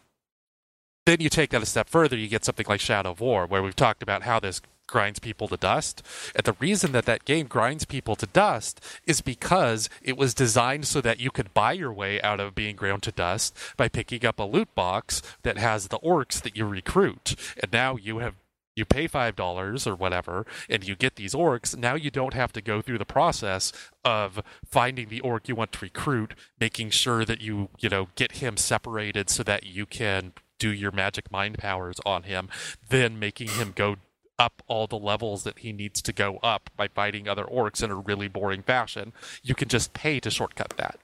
[1.07, 3.63] then you take that a step further, you get something like Shadow of War, where
[3.63, 6.03] we've talked about how this grinds people to dust.
[6.35, 10.87] And the reason that that game grinds people to dust is because it was designed
[10.87, 14.25] so that you could buy your way out of being ground to dust by picking
[14.25, 17.35] up a loot box that has the orcs that you recruit.
[17.61, 18.35] And now you have
[18.75, 22.53] you pay five dollars or whatever and you get these orcs now you don't have
[22.53, 23.73] to go through the process
[24.05, 28.33] of finding the orc you want to recruit making sure that you you know get
[28.33, 32.49] him separated so that you can do your magic mind powers on him,
[32.89, 33.97] then making him go
[34.39, 37.91] up all the levels that he needs to go up by fighting other orcs in
[37.91, 39.13] a really boring fashion.
[39.43, 40.99] You can just pay to shortcut that.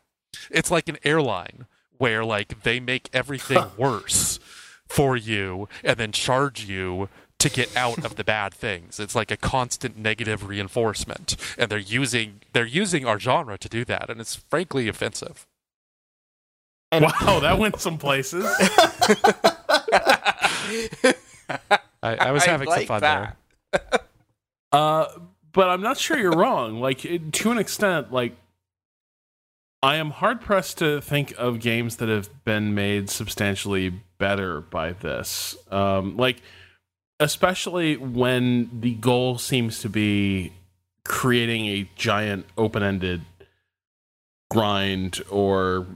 [0.50, 1.66] It's like an airline
[1.98, 4.38] where like they make everything worse
[4.88, 9.00] for you and then charge you to get out of the bad things.
[9.00, 13.84] It's like a constant negative reinforcement and they're using they're using our genre to do
[13.86, 15.46] that and it's frankly offensive.
[16.92, 18.44] And wow, that went some places.
[22.02, 23.36] I, I, was having like some fun that.
[23.72, 23.80] there.
[24.72, 25.06] uh,
[25.52, 26.80] but I'm not sure you're wrong.
[26.80, 28.36] Like it, to an extent, like
[29.82, 34.92] I am hard pressed to think of games that have been made substantially better by
[34.92, 35.56] this.
[35.70, 36.42] Um, like
[37.18, 40.52] especially when the goal seems to be
[41.04, 43.22] creating a giant open-ended
[44.50, 45.86] grind or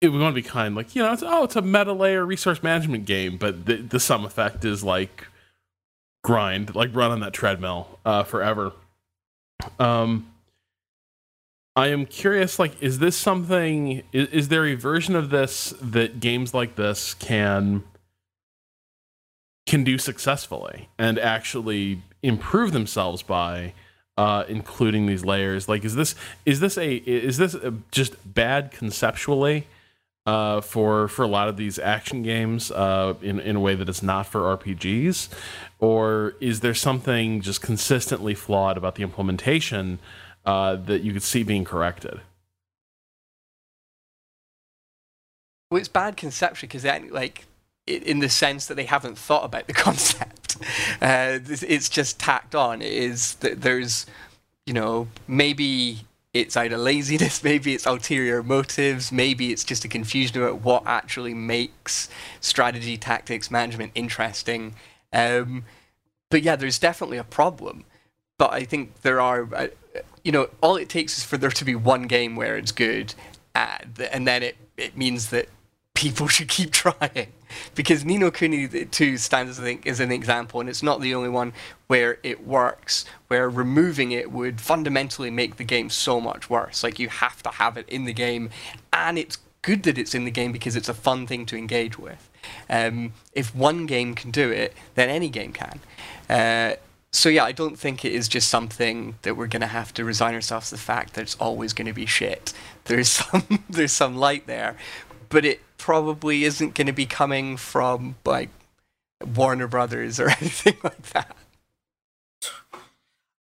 [0.00, 2.24] if we want to be kind, like you know, it's, oh, it's a meta layer
[2.24, 5.26] resource management game, but the, the sum effect is like
[6.24, 8.72] grind, like run on that treadmill uh, forever.
[9.78, 10.32] Um,
[11.76, 14.02] I am curious, like, is this something?
[14.12, 17.84] Is, is there a version of this that games like this can
[19.66, 23.74] can do successfully and actually improve themselves by?
[24.18, 28.70] Uh, including these layers like is this is this a is this a, just bad
[28.70, 29.66] conceptually
[30.26, 33.88] uh, for for a lot of these action games uh, in in a way that
[33.88, 35.28] is not for RPGs,
[35.78, 39.98] or is there something just consistently flawed about the implementation
[40.44, 42.20] uh, that you could see being corrected?
[45.70, 47.44] Well, it's bad conception because like
[47.86, 50.56] in the sense that they haven't thought about the concept.
[51.00, 52.82] Uh, it's just tacked on.
[52.82, 54.06] It is that there's,
[54.66, 60.42] you know, maybe it's either laziness, maybe it's ulterior motives, maybe it's just a confusion
[60.42, 62.08] about what actually makes
[62.40, 64.74] strategy, tactics, management interesting.
[65.12, 65.64] Um,
[66.30, 67.84] but yeah, there's definitely a problem.
[68.38, 69.66] But I think there are, uh,
[70.24, 73.14] you know, all it takes is for there to be one game where it's good,
[73.54, 73.78] uh,
[74.10, 75.48] and then it, it means that
[76.00, 77.28] people should keep trying
[77.74, 81.14] because Ni no Kuni 2 stands I think, as an example, and it's not the
[81.14, 81.52] only one
[81.88, 86.82] where it works, where removing it would fundamentally make the game so much worse.
[86.82, 88.48] Like, you have to have it in the game,
[88.92, 91.98] and it's good that it's in the game because it's a fun thing to engage
[91.98, 92.30] with.
[92.70, 95.80] Um, if one game can do it, then any game can.
[96.30, 96.76] Uh,
[97.12, 100.04] so yeah, I don't think it is just something that we're going to have to
[100.04, 102.54] resign ourselves to the fact that it's always going to be shit.
[102.84, 104.76] There's some there's some light there,
[105.28, 108.50] but it probably isn't going to be coming from like
[109.34, 111.36] Warner Brothers or anything like that.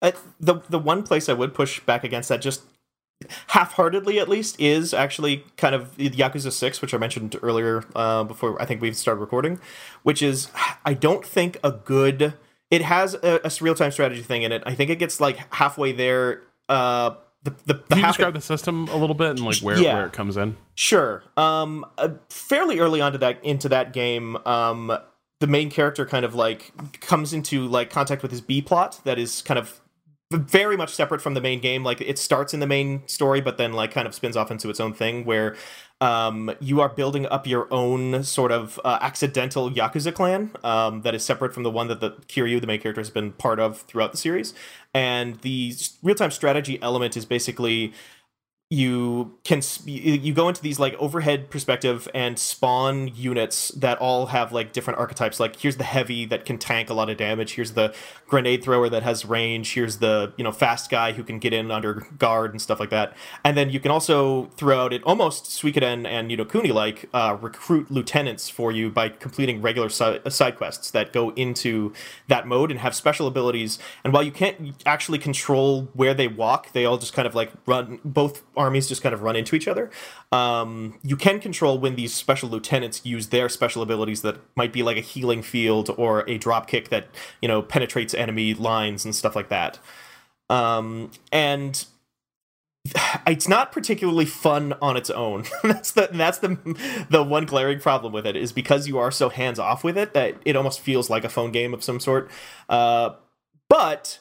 [0.02, 2.64] Uh, the the one place I would push back against that just
[3.48, 8.62] half-heartedly at least is actually kind of Yakuza 6 which I mentioned earlier uh, before
[8.62, 9.60] I think we've started recording
[10.04, 10.48] which is
[10.86, 12.36] I don't think a good
[12.72, 15.92] it has a, a real-time strategy thing in it I think it gets like halfway
[15.92, 19.58] there uh, the, the, the Can you describe the system a little bit and like
[19.58, 19.94] where, yeah.
[19.96, 20.58] where it comes in?
[20.76, 21.24] Sure.
[21.38, 24.98] Um, uh, fairly early on to that into that game, um,
[25.40, 29.18] the main character kind of like comes into like contact with his B plot that
[29.18, 29.80] is kind of
[30.32, 31.84] very much separate from the main game.
[31.84, 34.70] Like it starts in the main story, but then like kind of spins off into
[34.70, 35.56] its own thing where
[36.02, 41.16] um, you are building up your own sort of uh, accidental Yakuza clan um, that
[41.16, 43.82] is separate from the one that the Kiryu, the main character, has been part of
[43.82, 44.54] throughout the series.
[44.94, 45.74] And the
[46.04, 47.94] real time strategy element is basically
[48.72, 54.52] you can you go into these like overhead perspective and spawn units that all have
[54.54, 55.40] like different archetypes.
[55.40, 57.56] Like here's the heavy that can tank a lot of damage.
[57.56, 57.96] Here's the
[58.28, 59.74] grenade thrower that has range.
[59.74, 62.92] Here's the you know fast guy who can get in under guard and stuff like
[62.92, 63.18] that.
[63.44, 67.10] And then you can also throw out it almost suikoden and you know kuni like
[67.12, 71.92] uh, recruit lieutenants for you by completing regular si- side quests that go into
[72.28, 73.80] that mode and have special abilities.
[74.04, 77.52] And while you can't actually control where they walk they all just kind of like
[77.66, 79.90] run both armies just kind of run into each other.
[80.32, 84.84] Um, you can control when these special lieutenants use their special abilities that might be
[84.84, 87.08] like a healing field or a drop kick that
[87.42, 89.80] you know penetrates enemy lines and stuff like that.
[90.50, 91.86] Um, and
[93.28, 95.46] it's not particularly fun on its own.
[95.64, 99.30] that's the that's the the one glaring problem with it is because you are so
[99.30, 102.30] hands off with it that it almost feels like a phone game of some sort.
[102.68, 103.12] Uh,
[103.70, 104.20] but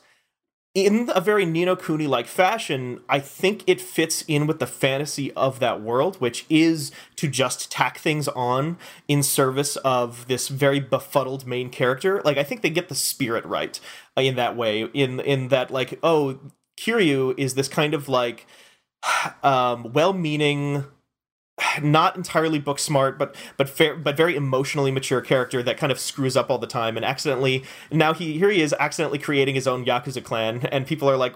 [0.74, 4.66] in a very Ni no Kuni like fashion, I think it fits in with the
[4.66, 10.48] fantasy of that world, which is to just tack things on in service of this
[10.48, 12.20] very befuddled main character.
[12.24, 13.80] Like I think they get the spirit right
[14.16, 14.84] in that way.
[14.94, 16.38] In in that like oh,
[16.78, 18.46] Kiryu is this kind of like
[19.42, 20.84] um, well-meaning
[21.82, 25.98] not entirely book smart, but but fair, but very emotionally mature character that kind of
[25.98, 27.64] screws up all the time and accidentally.
[27.90, 31.34] Now he here he is accidentally creating his own yakuza clan, and people are like,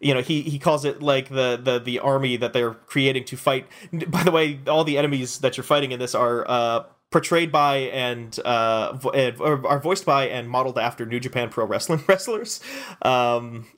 [0.00, 3.36] you know, he he calls it like the the the army that they're creating to
[3.36, 3.66] fight.
[4.08, 6.48] By the way, all the enemies that you're fighting in this are.
[6.48, 11.64] Uh, portrayed by and uh, vo- are voiced by and modeled after New Japan Pro
[11.64, 12.58] Wrestling wrestlers,
[13.02, 13.68] um,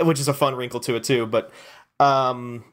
[0.00, 1.26] which is a fun wrinkle to it too.
[1.26, 1.52] But
[2.00, 2.64] um,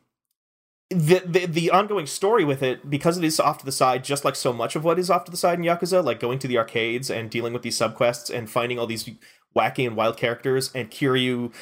[0.94, 4.24] the, the the ongoing story with it because it is off to the side just
[4.24, 6.48] like so much of what is off to the side in yakuza like going to
[6.48, 9.10] the arcades and dealing with these subquests and finding all these
[9.56, 11.54] wacky and wild characters and kiryu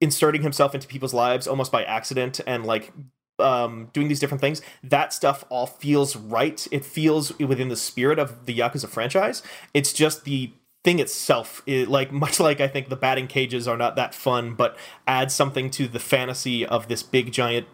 [0.00, 2.92] inserting himself into people's lives almost by accident and like
[3.38, 6.66] um, doing these different things that stuff all feels right.
[6.70, 9.42] It feels within the spirit of the yakuza franchise.
[9.74, 10.52] It's just the
[10.86, 14.54] thing itself it, like much like i think the batting cages are not that fun
[14.54, 17.66] but adds something to the fantasy of this big giant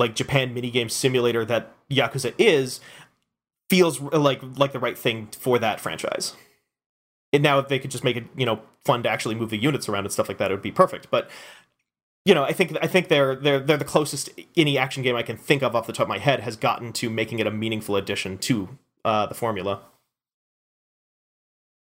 [0.00, 2.80] like japan minigame simulator that yakuza is
[3.68, 6.34] feels like like the right thing for that franchise
[7.32, 9.58] and now if they could just make it you know fun to actually move the
[9.58, 11.30] units around and stuff like that it would be perfect but
[12.24, 15.22] you know, I think I think they're they're they're the closest any action game I
[15.22, 17.50] can think of off the top of my head has gotten to making it a
[17.50, 19.80] meaningful addition to uh, the formula.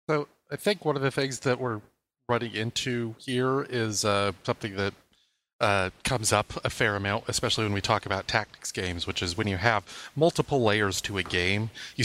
[0.10, 1.82] So I think one of the things that we're
[2.28, 4.94] running into here is uh, something that
[5.64, 9.38] uh, comes up a fair amount, especially when we talk about tactics games, which is
[9.38, 9.84] when you have
[10.14, 11.70] multiple layers to a game.
[11.96, 12.04] You,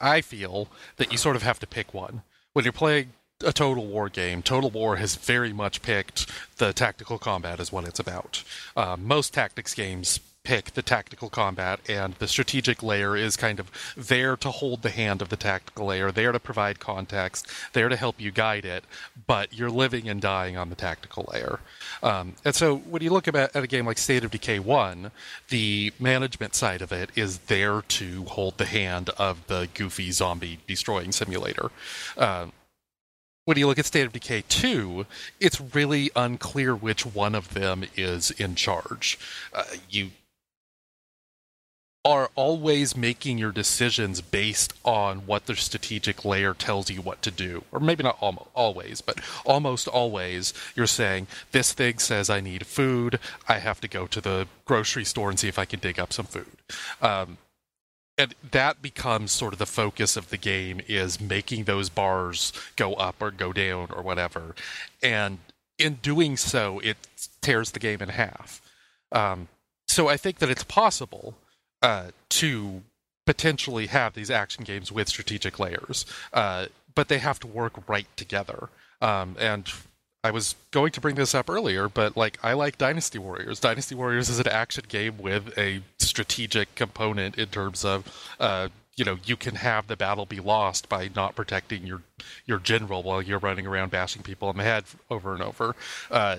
[0.00, 2.22] I feel that you sort of have to pick one.
[2.52, 3.12] When you're playing
[3.44, 7.84] a Total War game, Total War has very much picked the tactical combat as what
[7.84, 8.44] it's about.
[8.76, 13.70] Uh, most tactics games pick the tactical combat, and the strategic layer is kind of
[13.96, 17.96] there to hold the hand of the tactical layer, there to provide context, there to
[17.96, 18.84] help you guide it,
[19.26, 21.60] but you're living and dying on the tactical layer.
[22.02, 25.10] Um, and so when you look at, at a game like State of Decay 1,
[25.48, 30.58] the management side of it is there to hold the hand of the goofy zombie
[30.66, 31.70] destroying simulator.
[32.16, 32.46] Uh,
[33.44, 35.04] when you look at State of Decay 2,
[35.40, 39.18] it's really unclear which one of them is in charge.
[39.52, 40.10] Uh, you
[42.04, 47.30] are always making your decisions based on what the strategic layer tells you what to
[47.30, 47.62] do.
[47.70, 53.20] Or maybe not always, but almost always you're saying, this thing says I need food.
[53.48, 56.12] I have to go to the grocery store and see if I can dig up
[56.12, 56.56] some food.
[57.00, 57.38] Um,
[58.18, 62.94] and that becomes sort of the focus of the game is making those bars go
[62.94, 64.54] up or go down or whatever.
[65.02, 65.38] And
[65.78, 66.96] in doing so, it
[67.40, 68.60] tears the game in half.
[69.12, 69.48] Um,
[69.86, 71.34] so I think that it's possible
[71.82, 72.82] uh, to
[73.26, 78.06] potentially have these action games with strategic layers, uh, but they have to work right
[78.16, 78.68] together.
[79.00, 79.70] Um, and
[80.24, 83.58] I was going to bring this up earlier, but like I like Dynasty Warriors.
[83.58, 89.04] Dynasty Warriors is an action game with a strategic component in terms of uh, you
[89.04, 92.02] know you can have the battle be lost by not protecting your
[92.46, 95.74] your general while you're running around bashing people in the head over and over.
[96.10, 96.36] Uh,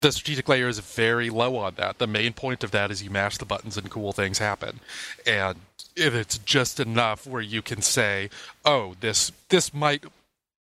[0.00, 1.98] the strategic layer is very low on that.
[1.98, 4.80] The main point of that is you mash the buttons and cool things happen.
[5.26, 5.58] And
[5.94, 8.30] if it's just enough where you can say,
[8.64, 10.04] "Oh, this this might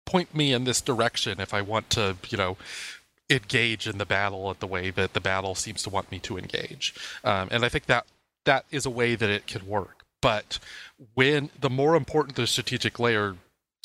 [0.04, 2.56] point me in this direction if I want to, you know,
[3.28, 6.38] engage in the battle at the way that the battle seems to want me to
[6.38, 8.06] engage." Um, and I think that
[8.44, 10.04] that is a way that it can work.
[10.22, 10.58] But
[11.14, 13.36] when the more important the strategic layer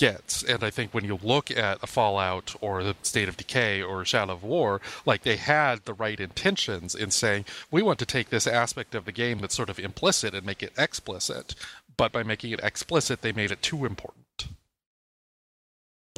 [0.02, 0.41] gets.
[0.41, 4.04] And I think when you look at a Fallout or the State of Decay or
[4.04, 8.32] Shadow of War, like they had the right intentions in saying, we want to take
[8.32, 11.54] this aspect of the game that's sort of implicit and make it explicit.
[11.97, 14.47] But by making it explicit, they made it too important.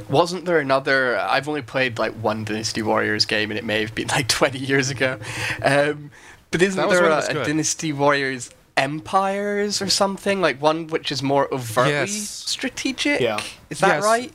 [0.09, 1.19] Wasn't there another?
[1.19, 4.59] I've only played like one Dynasty Warriors game, and it may have been like 20
[4.59, 5.19] years ago.
[5.61, 6.09] Um,
[6.51, 11.53] but isn't there a, a Dynasty Warriors Empires or something like one which is more
[11.53, 12.11] overtly yes.
[12.11, 13.21] strategic?
[13.21, 14.03] Yeah, is that yes.
[14.03, 14.31] right?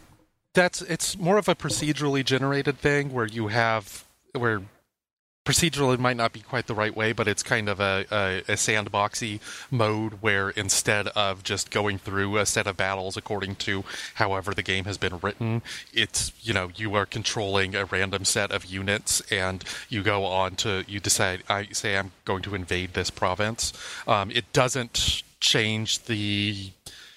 [0.55, 4.63] That's it's more of a procedurally generated thing where you have where
[5.49, 8.55] procedural might not be quite the right way, but it's kind of a, a, a,
[8.55, 9.41] sandboxy
[9.71, 13.83] mode where instead of just going through a set of battles according to
[14.17, 15.63] however the game has been written,
[15.95, 20.55] it's you know you are controlling a random set of units and you go on
[20.55, 23.73] to you decide I say I'm going to invade this province.
[24.07, 26.73] Um, it doesn't change the.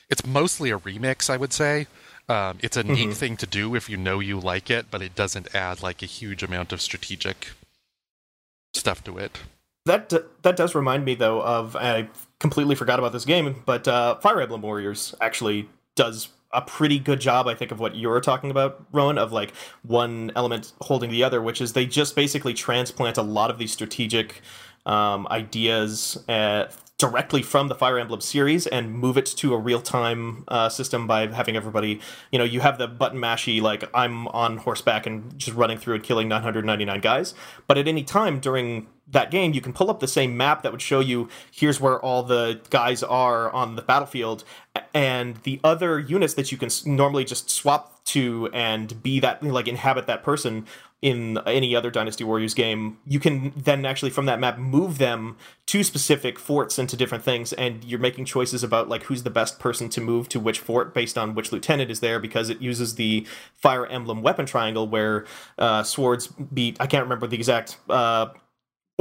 [0.09, 1.88] It's mostly a remix, I would say.
[2.29, 3.11] Um, it's a neat mm-hmm.
[3.11, 6.05] thing to do if you know you like it, but it doesn't add like a
[6.05, 7.49] huge amount of strategic
[8.74, 9.39] stuff to it.
[9.86, 10.13] That
[10.43, 12.09] that does remind me though of I
[12.39, 17.19] completely forgot about this game, but uh, Fire Emblem Warriors actually does a pretty good
[17.19, 19.53] job, I think, of what you're talking about, Rowan, of like
[19.84, 23.72] one element holding the other, which is they just basically transplant a lot of these
[23.72, 24.41] strategic
[24.86, 26.65] um, ideas uh,
[27.01, 31.07] directly from the Fire Emblem series and move it to a real time uh, system
[31.07, 31.99] by having everybody,
[32.31, 35.95] you know, you have the button mashy, like I'm on horseback and just running through
[35.95, 37.33] and killing 999 guys.
[37.65, 40.72] But at any time during that game, you can pull up the same map that
[40.72, 44.43] would show you here's where all the guys are on the battlefield,
[44.93, 49.68] and the other units that you can normally just swap to and be that, like,
[49.68, 50.66] inhabit that person
[51.01, 55.36] in any other Dynasty Warriors game, you can then actually from that map move them
[55.66, 59.59] to specific forts into different things, and you're making choices about like who's the best
[59.59, 62.95] person to move to which fort based on which lieutenant is there because it uses
[62.95, 65.26] the Fire Emblem weapon triangle where
[65.57, 66.78] uh, swords beat.
[66.80, 67.78] I can't remember the exact.
[67.89, 68.28] Uh,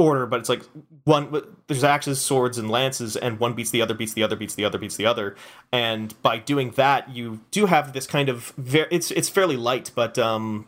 [0.01, 0.63] order but it's like
[1.03, 4.55] one there's axes swords and lances and one beats the other beats the other beats
[4.55, 5.35] the other beats the other.
[5.71, 9.91] And by doing that you do have this kind of very it's it's fairly light
[9.95, 10.67] but um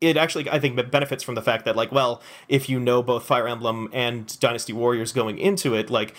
[0.00, 3.24] it actually I think benefits from the fact that like well if you know both
[3.24, 6.14] Fire Emblem and Dynasty Warriors going into it like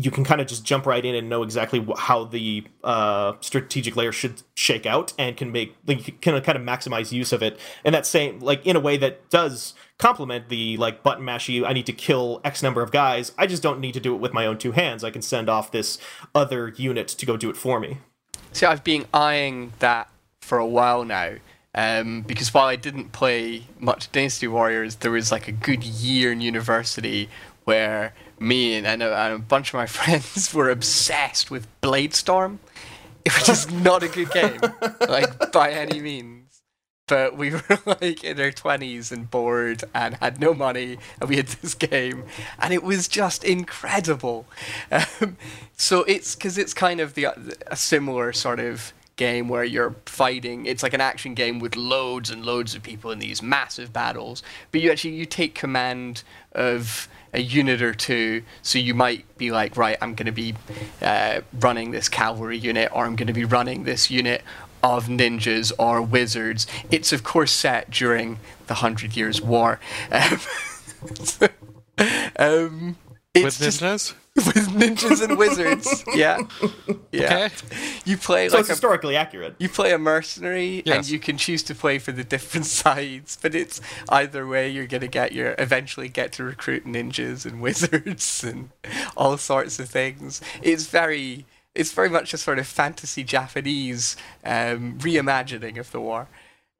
[0.00, 3.96] you can kind of just jump right in and know exactly how the uh, strategic
[3.96, 7.58] layer should shake out and can make like can kind of maximize use of it
[7.84, 11.72] and that same like in a way that does complement the like button mashy I
[11.72, 14.32] need to kill X number of guys I just don't need to do it with
[14.32, 15.98] my own two hands I can send off this
[16.34, 17.98] other unit to go do it for me.
[18.52, 20.08] See, I've been eyeing that
[20.40, 21.34] for a while now
[21.74, 26.32] um, because while I didn't play much Dynasty Warriors, there was like a good year
[26.32, 27.28] in university
[27.64, 32.58] where me and, and, a, and a bunch of my friends were obsessed with Bladestorm,
[33.24, 34.60] which is not a good game,
[35.08, 36.62] like by any means.
[37.06, 41.36] But we were like in our twenties and bored and had no money, and we
[41.36, 42.24] had this game,
[42.58, 44.46] and it was just incredible.
[44.92, 45.38] Um,
[45.76, 47.28] so it's because it's kind of the
[47.66, 50.64] a similar sort of game where you're fighting.
[50.64, 54.42] It's like an action game with loads and loads of people in these massive battles.
[54.72, 56.22] But you actually you take command
[56.52, 58.42] of a unit or two.
[58.62, 60.54] So you might be like, right, I'm going to be
[61.02, 64.42] uh, running this cavalry unit, or I'm going to be running this unit
[64.82, 66.66] of ninjas or wizards.
[66.90, 69.80] It's of course set during the Hundred Years' War.
[70.10, 71.48] Um,
[72.38, 72.96] um,
[73.44, 73.80] with ninjas.
[73.80, 74.14] Just,
[74.46, 76.04] with ninjas and wizards.
[76.14, 76.38] Yeah,
[77.12, 77.48] yeah.
[77.48, 77.50] Okay.
[78.04, 79.54] You play so like it's a, historically accurate.
[79.58, 80.96] You play a mercenary, yes.
[80.96, 83.38] and you can choose to play for the different sides.
[83.40, 88.42] But it's either way, you're gonna get your eventually get to recruit ninjas and wizards
[88.42, 88.70] and
[89.16, 90.40] all sorts of things.
[90.62, 96.28] It's very, it's very much a sort of fantasy Japanese um, reimagining of the war.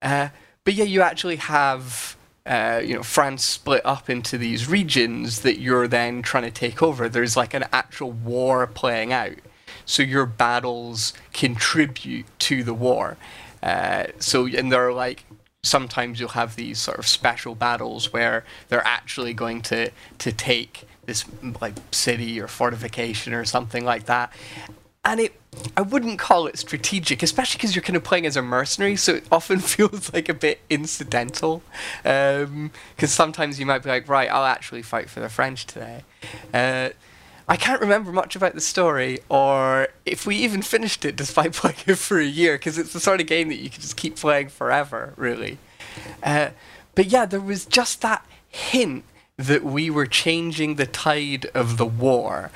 [0.03, 0.29] Uh,
[0.65, 2.18] but yeah, you actually have
[2.49, 6.83] uh, you know, France split up into these regions that you're then trying to take
[6.83, 7.09] over.
[7.09, 9.35] There's like an actual war playing out.
[9.85, 13.19] So your battles contribute to the war.
[13.63, 15.25] Uh, so, and there are like,
[15.63, 20.85] sometimes you'll have these sort of special battles where they're actually going to, to take
[21.05, 21.27] this
[21.61, 24.33] like city or fortification or something like that
[25.05, 25.38] and it
[25.77, 29.15] I wouldn't call it strategic, especially because you're kind of playing as a mercenary, so
[29.15, 31.63] it often feels like a bit incidental.
[32.03, 32.71] Because um,
[33.07, 36.05] sometimes you might be like, right, I'll actually fight for the French today.
[36.53, 36.91] Uh,
[37.49, 41.79] I can't remember much about the story, or if we even finished it despite playing
[41.87, 44.17] it for a year, because it's the sort of game that you can just keep
[44.17, 45.59] playing forever, really.
[46.23, 46.51] Uh,
[46.95, 49.05] but yeah, there was just that hint
[49.37, 52.51] that we were changing the tide of the war,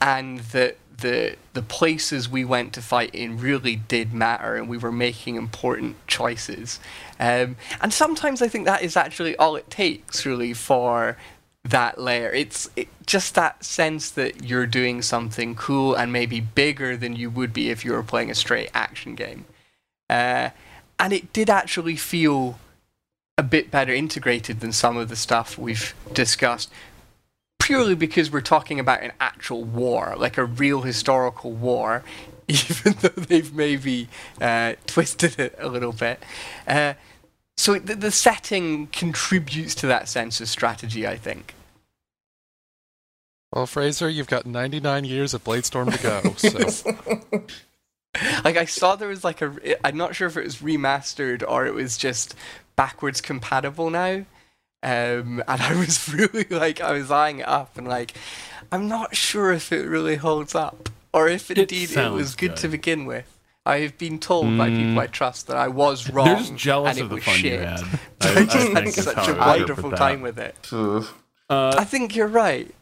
[0.00, 4.78] and that the the places we went to fight in really did matter, and we
[4.78, 6.80] were making important choices.
[7.18, 11.16] Um, and sometimes I think that is actually all it takes, really, for
[11.64, 12.30] that layer.
[12.30, 17.30] It's it, just that sense that you're doing something cool and maybe bigger than you
[17.30, 19.44] would be if you were playing a straight action game.
[20.08, 20.50] Uh,
[20.98, 22.58] and it did actually feel
[23.38, 26.70] a bit better integrated than some of the stuff we've discussed
[27.58, 32.04] purely because we're talking about an actual war, like a real historical war,
[32.48, 34.08] even though they've maybe
[34.40, 36.22] uh, twisted it a little bit.
[36.66, 36.94] Uh,
[37.56, 41.54] so the, the setting contributes to that sense of strategy, I think.
[43.52, 46.34] Well, Fraser, you've got 99 years of Bladestorm to go.
[46.36, 47.42] So.
[48.44, 51.66] like I saw there was like a I'm not sure if it was remastered or
[51.66, 52.34] it was just
[52.76, 54.24] backwards compatible now.
[54.82, 58.14] Um, and I was really like I was eyeing it up and like
[58.70, 62.50] I'm not sure if it really holds up or if indeed it, it was good,
[62.50, 63.32] good, to begin with.
[63.64, 64.58] I've been told mm.
[64.58, 66.26] by people I trust that I was wrong.
[66.26, 67.60] They're just jealous of the fun shit.
[67.60, 67.80] you had.
[68.20, 70.56] I, I just I had such a wonderful time with it.
[70.72, 71.04] Uh,
[71.50, 72.72] I think you're right.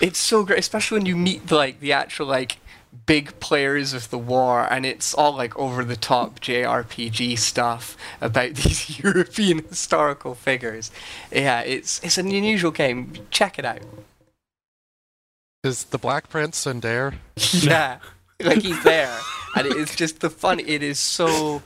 [0.00, 2.58] It's so great, especially when you meet like the actual like
[3.06, 8.54] big players of the war, and it's all like over the top JRPG stuff about
[8.54, 10.90] these European historical figures.
[11.30, 13.12] Yeah, it's it's an unusual game.
[13.30, 13.82] Check it out.
[15.62, 17.14] Is the Black Prince in there?
[17.52, 17.98] yeah,
[18.40, 19.18] like he's there,
[19.56, 20.60] and it's just the fun.
[20.60, 21.62] It is so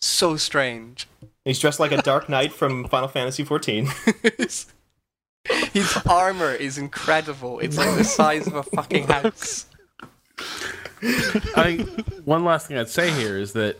[0.00, 1.06] so strange.
[1.44, 4.66] He's dressed like a Dark Knight from Final Fantasy XIV.
[5.72, 7.58] His armor is incredible.
[7.60, 9.64] It's like the size of a fucking house.
[11.56, 11.86] I
[12.24, 13.78] one last thing I'd say here is that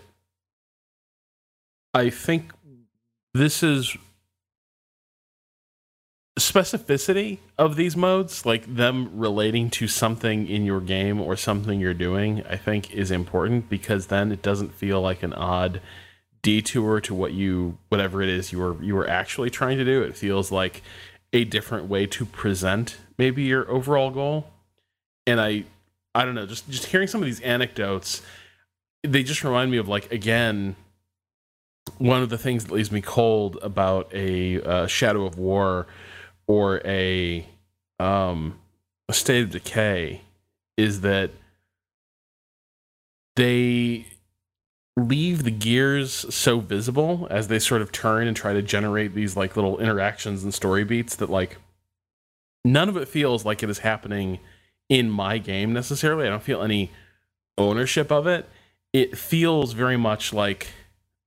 [1.95, 2.53] I think
[3.35, 3.97] this is
[6.39, 11.95] specificity of these modes, like them relating to something in your game or something you're
[11.95, 15.81] doing, I think is important because then it doesn't feel like an odd
[16.43, 20.03] detour to what you whatever it is you were you were actually trying to do.
[20.03, 20.83] It feels like
[21.33, 24.51] a different way to present maybe your overall goal.
[25.27, 25.65] And I
[26.19, 28.23] I don't know, just just hearing some of these anecdotes,
[29.05, 30.75] they just remind me of like again
[31.99, 35.87] one of the things that leaves me cold about a uh, Shadow of War
[36.49, 37.47] or a
[38.01, 38.59] um
[39.09, 40.23] a State of Decay
[40.77, 41.31] is that
[43.37, 44.09] they
[44.97, 49.37] leave the gears so visible as they sort of turn and try to generate these
[49.37, 51.59] like little interactions and story beats that like
[52.65, 54.41] none of it feels like it is happening
[54.89, 56.27] in my game necessarily.
[56.27, 56.91] I don't feel any
[57.57, 58.49] ownership of it.
[58.93, 60.69] It feels very much like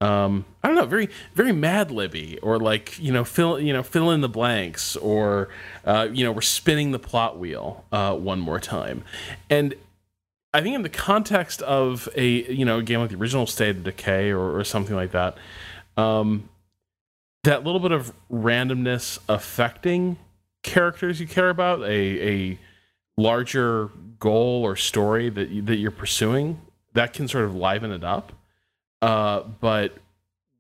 [0.02, 3.84] um, I don't know, very very Mad Libby or like you know fill you know
[3.84, 5.50] fill in the blanks or
[5.86, 9.04] uh, you know we're spinning the plot wheel uh, one more time,
[9.50, 9.76] and
[10.54, 13.78] I think in the context of a you know a game like the original State
[13.78, 15.38] of Decay or, or something like that,
[15.98, 16.50] um,
[17.44, 20.18] that little bit of randomness affecting
[20.64, 21.88] characters you care about, a
[22.52, 22.60] a
[23.22, 26.62] larger goal or story that you, that you're pursuing,
[26.94, 28.34] that can sort of liven it up.
[29.02, 29.98] Uh, but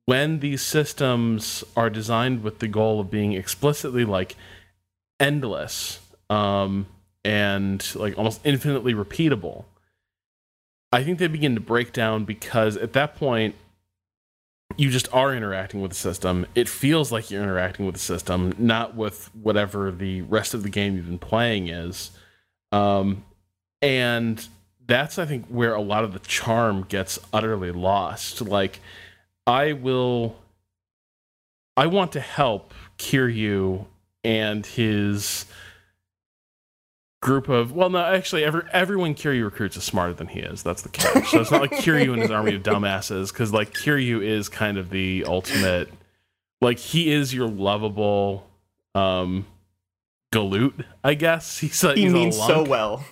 [0.06, 4.36] when these systems are designed with the goal of being explicitly like
[5.20, 6.00] endless
[6.30, 6.88] um,
[7.24, 9.66] and like almost infinitely repeatable,
[10.92, 13.56] I think they begin to break down because at that point,
[14.78, 16.46] you just are interacting with the system.
[16.56, 20.70] It feels like you're interacting with the system, not with whatever the rest of the
[20.70, 22.12] game you've been playing is.
[22.72, 23.24] Um,
[23.82, 24.48] and
[24.86, 28.42] that's I think where a lot of the charm gets utterly lost.
[28.42, 28.80] Like
[29.48, 30.36] I will
[31.78, 33.86] I want to help Kiryu
[34.24, 35.46] and his
[37.22, 40.64] group of well no actually every, everyone Kiryu recruits is smarter than he is.
[40.64, 41.30] That's the catch.
[41.30, 44.78] So it's not like Kiryu and his army of dumbasses because like Kiryu is kind
[44.78, 45.90] of the ultimate
[46.62, 48.48] like he is your lovable
[48.94, 49.46] um
[50.32, 51.58] galoot, I guess.
[51.60, 53.04] He's he he's means so well.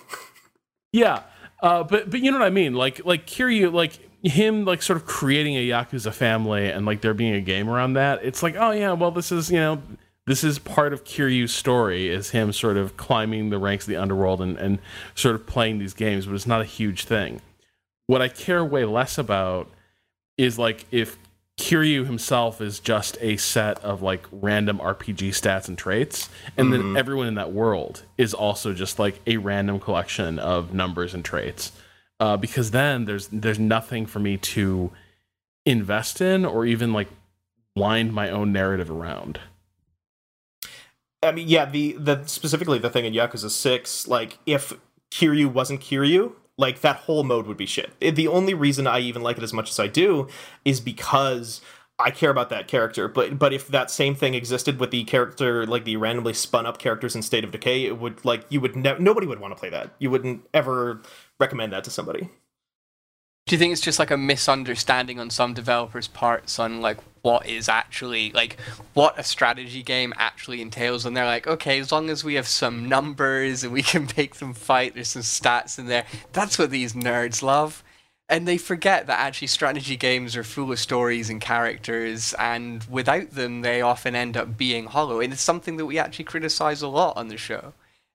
[0.92, 1.22] yeah,
[1.62, 2.74] uh, but but you know what I mean.
[2.74, 7.14] Like like Kiryu, like him, like sort of creating a yakuza family and like there
[7.14, 8.20] being a game around that.
[8.24, 9.82] It's like oh yeah, well this is you know
[10.26, 13.96] this is part of Kiryu's story is him sort of climbing the ranks of the
[13.96, 14.78] underworld and and
[15.14, 17.40] sort of playing these games, but it's not a huge thing.
[18.06, 19.68] What I care way less about
[20.36, 21.18] is like if
[21.60, 26.92] Kiryu himself is just a set of like random RPG stats and traits, and mm-hmm.
[26.92, 31.24] then everyone in that world is also just like a random collection of numbers and
[31.24, 31.72] traits.
[32.18, 34.90] Uh, because then there's there's nothing for me to
[35.66, 37.08] invest in or even like
[37.76, 39.38] wind my own narrative around.
[41.22, 44.72] I mean, yeah, the the specifically the thing in Yakuza Six, like if
[45.10, 47.90] Kiryu wasn't Kiryu, like that whole mode would be shit.
[48.00, 50.28] The only reason I even like it as much as I do
[50.64, 51.60] is because
[51.98, 53.08] I care about that character.
[53.08, 56.78] But but if that same thing existed with the character, like the randomly spun up
[56.78, 59.58] characters in State of Decay, it would like you would ne- nobody would want to
[59.58, 59.94] play that.
[59.98, 61.02] You wouldn't ever
[61.38, 62.28] recommend that to somebody.
[63.50, 67.48] Do you think it's just like a misunderstanding on some developers' parts on like what
[67.48, 68.56] is actually like
[68.94, 71.04] what a strategy game actually entails?
[71.04, 74.36] And they're like okay as long as we have some numbers and we can make
[74.36, 76.04] them fight there's some stats in there.
[76.32, 77.82] That's what these nerds love.
[78.28, 83.32] And they forget that actually strategy games are full of stories and characters and without
[83.32, 85.18] them they often end up being hollow.
[85.18, 87.72] And it's something that we actually criticize a lot on the show.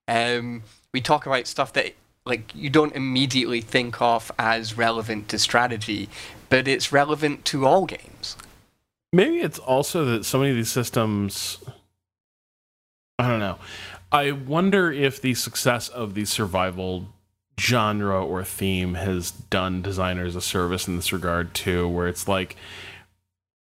[0.08, 0.62] Um,
[0.94, 1.92] we talk about stuff that
[2.26, 6.08] like you don't immediately think of as relevant to strategy
[6.50, 8.36] but it's relevant to all games
[9.16, 11.58] Maybe it's also that so many of these systems.
[13.18, 13.58] I don't know.
[14.12, 17.06] I wonder if the success of the survival
[17.58, 22.56] genre or theme has done designers a service in this regard too, where it's like,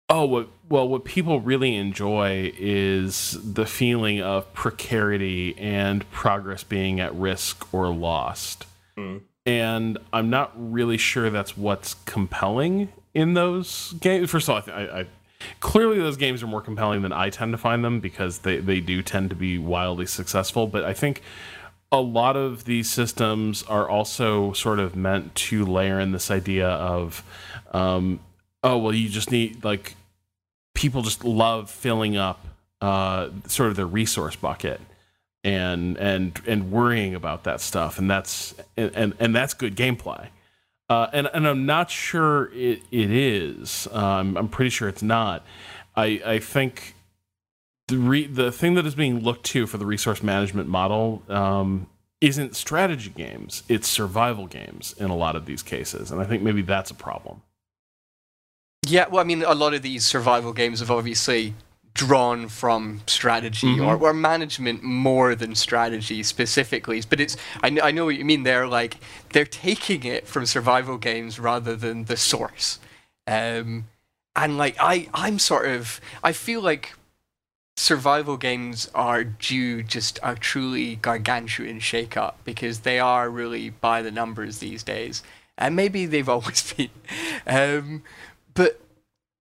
[0.08, 7.00] oh, what, well, what people really enjoy is the feeling of precarity and progress being
[7.00, 8.66] at risk or lost.
[8.96, 9.22] Mm.
[9.46, 14.30] And I'm not really sure that's what's compelling in those games.
[14.30, 15.06] First of all, I, I, I
[15.60, 18.80] clearly those games are more compelling than I tend to find them because they, they
[18.80, 20.66] do tend to be wildly successful.
[20.66, 21.22] But I think
[21.92, 26.68] a lot of these systems are also sort of meant to layer in this idea
[26.68, 27.22] of,
[27.72, 28.20] um,
[28.64, 29.94] oh, well, you just need, like,
[30.74, 32.44] people just love filling up
[32.80, 34.80] uh, sort of their resource bucket
[35.44, 40.28] and and and worrying about that stuff and that's and and that's good gameplay
[40.88, 43.88] uh, and and I'm not sure it it is.
[43.92, 45.44] Um, I'm pretty sure it's not.
[45.96, 46.94] I I think
[47.88, 51.86] the re- the thing that is being looked to for the resource management model um,
[52.20, 53.62] isn't strategy games.
[53.68, 56.94] It's survival games in a lot of these cases, and I think maybe that's a
[56.94, 57.42] problem.
[58.86, 61.54] Yeah, well, I mean, a lot of these survival games have obviously
[61.94, 63.84] drawn from strategy mm-hmm.
[63.84, 68.42] or, or management more than strategy specifically but it's I, I know what you mean.
[68.42, 68.96] They're like
[69.32, 72.80] they're taking it from survival games rather than the source.
[73.28, 73.86] Um,
[74.36, 76.94] and like i i'm sort of i feel like
[77.76, 84.00] survival games are due just a truly gargantuan shake up because they are really by
[84.02, 85.22] the numbers these days.
[85.58, 86.90] And maybe they've always been.
[87.46, 88.02] Um,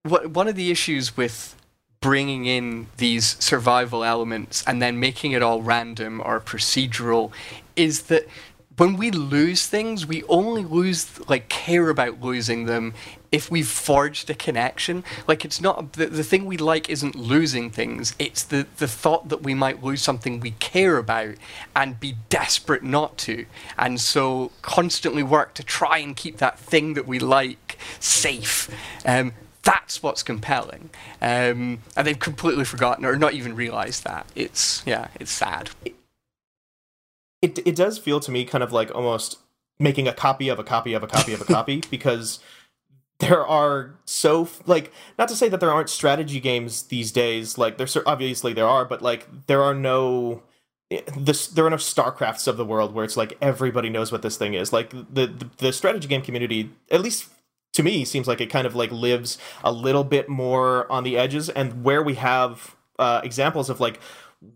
[0.04, 1.56] what one of the issues with
[2.02, 7.32] bringing in these survival elements and then making it all random or procedural
[7.78, 8.28] is that
[8.76, 12.94] when we lose things, we only lose, like, care about losing them
[13.32, 15.04] if we've forged a connection.
[15.28, 19.30] Like, it's not, the, the thing we like isn't losing things, it's the, the thought
[19.30, 21.36] that we might lose something we care about
[21.76, 23.46] and be desperate not to.
[23.78, 28.70] And so constantly work to try and keep that thing that we like safe.
[29.06, 30.90] Um, that's what's compelling.
[31.22, 34.28] Um, and they've completely forgotten or not even realized that.
[34.36, 35.72] It's, yeah, it's sad.
[35.86, 35.96] It,
[37.42, 39.40] it, it does feel to me kind of like almost
[39.80, 42.40] making a copy of a copy of a copy of a copy because
[43.20, 47.78] there are so like not to say that there aren't strategy games these days like
[47.78, 50.42] there's obviously there are but like there are no
[51.18, 54.38] this there are no starcrafts of the world where it's like everybody knows what this
[54.38, 57.30] thing is like the, the the strategy game community at least
[57.74, 61.18] to me seems like it kind of like lives a little bit more on the
[61.18, 64.00] edges and where we have uh, examples of like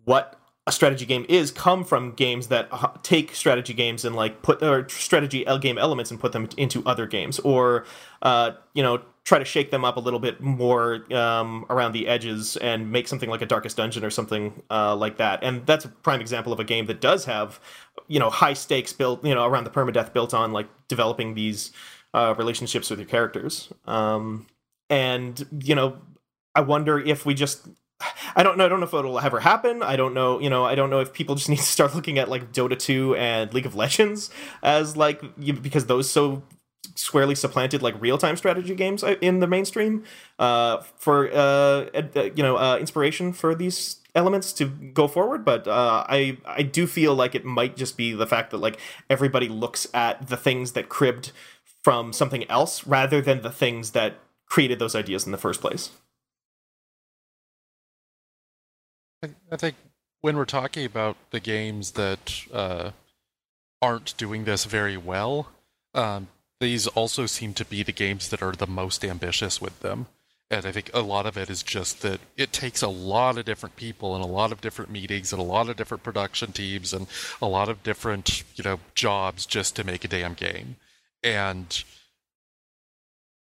[0.06, 4.42] what a strategy game is come from games that uh, take strategy games and like
[4.42, 7.86] put or strategy game elements and put them into other games or
[8.22, 12.08] uh, you know try to shake them up a little bit more um, around the
[12.08, 15.44] edges and make something like a darkest dungeon or something uh, like that.
[15.44, 17.60] And that's a prime example of a game that does have
[18.08, 21.72] you know high stakes built you know around the permadeath built on like developing these
[22.14, 23.72] uh, relationships with your characters.
[23.86, 24.48] Um,
[24.90, 25.98] and you know,
[26.56, 27.68] I wonder if we just
[28.36, 28.66] I don't know.
[28.66, 29.82] I don't know if it'll ever happen.
[29.82, 30.40] I don't know.
[30.40, 32.78] You know, I don't know if people just need to start looking at like Dota
[32.78, 34.30] 2 and League of Legends
[34.62, 35.22] as like
[35.62, 36.44] because those so
[36.96, 40.04] squarely supplanted like real time strategy games uh, in the mainstream
[40.40, 41.86] uh, for uh,
[42.36, 45.44] you know uh, inspiration for these elements to go forward.
[45.44, 48.80] But uh, I I do feel like it might just be the fact that like
[49.10, 51.32] everybody looks at the things that cribbed
[51.88, 54.16] from something else rather than the things that
[54.46, 55.92] created those ideas in the first place.
[59.24, 59.78] I think
[60.20, 62.92] when we're talking about the games that uh,
[63.82, 65.48] aren't doing this very well,
[65.94, 66.28] um,
[66.60, 70.08] these also seem to be the games that are the most ambitious with them.
[70.52, 73.46] And I think a lot of it is just that it takes a lot of
[73.46, 76.92] different people and a lot of different meetings and a lot of different production teams
[76.92, 77.08] and
[77.42, 80.76] a lot of different, you know, jobs just to make a damn game.
[81.24, 81.84] And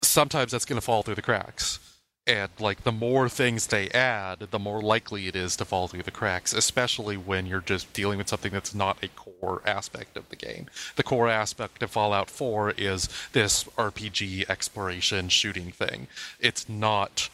[0.03, 1.79] sometimes that's going to fall through the cracks.
[2.27, 6.03] And like the more things they add, the more likely it is to fall through
[6.03, 10.29] the cracks, especially when you're just dealing with something that's not a core aspect of
[10.29, 10.67] the game.
[10.97, 16.09] The core aspect of Fallout 4 is this RPG exploration shooting thing.
[16.39, 17.31] It's not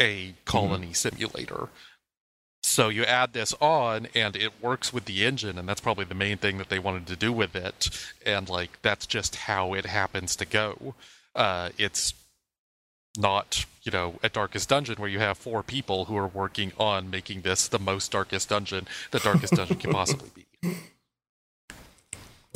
[0.00, 0.92] a colony mm-hmm.
[0.92, 1.68] simulator.
[2.68, 6.14] So you add this on, and it works with the engine, and that's probably the
[6.14, 7.88] main thing that they wanted to do with it.
[8.24, 10.94] And like that's just how it happens to go.
[11.34, 12.14] Uh, it's
[13.16, 17.10] not you know a darkest dungeon where you have four people who are working on
[17.10, 20.46] making this the most darkest dungeon the darkest dungeon can possibly be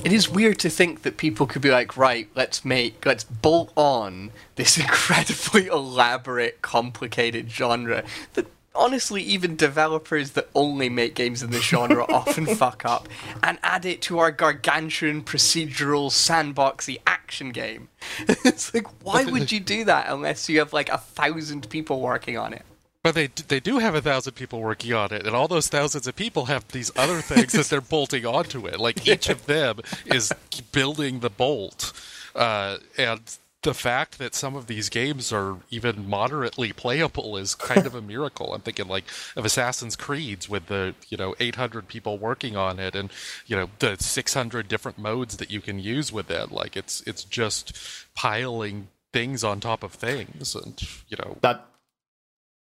[0.05, 3.73] it is weird to think that people could be like right let's make let's bolt
[3.77, 11.51] on this incredibly elaborate complicated genre that honestly, even developers that only make games in
[11.51, 13.09] this genre often fuck up
[13.43, 17.89] and add it to our gargantuan procedural sandboxy action game.
[18.29, 22.37] it's like, why would you do that unless you have like a thousand people working
[22.37, 22.65] on it?
[23.03, 26.07] But they they do have a thousand people working on it, and all those thousands
[26.07, 28.79] of people have these other things that they're bolting onto it.
[28.79, 30.33] Like each of them is
[30.71, 31.93] building the bolt,
[32.37, 33.21] uh, and
[33.63, 38.03] the fact that some of these games are even moderately playable is kind of a
[38.13, 38.55] miracle.
[38.55, 39.05] I'm thinking like
[39.37, 43.11] of Assassin's Creeds with the you know 800 people working on it, and
[43.47, 46.51] you know the 600 different modes that you can use with it.
[46.51, 47.77] Like it's it's just
[48.15, 51.67] piling things on top of things, and you know that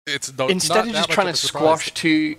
[0.07, 2.37] it's no, instead of just trying to squash two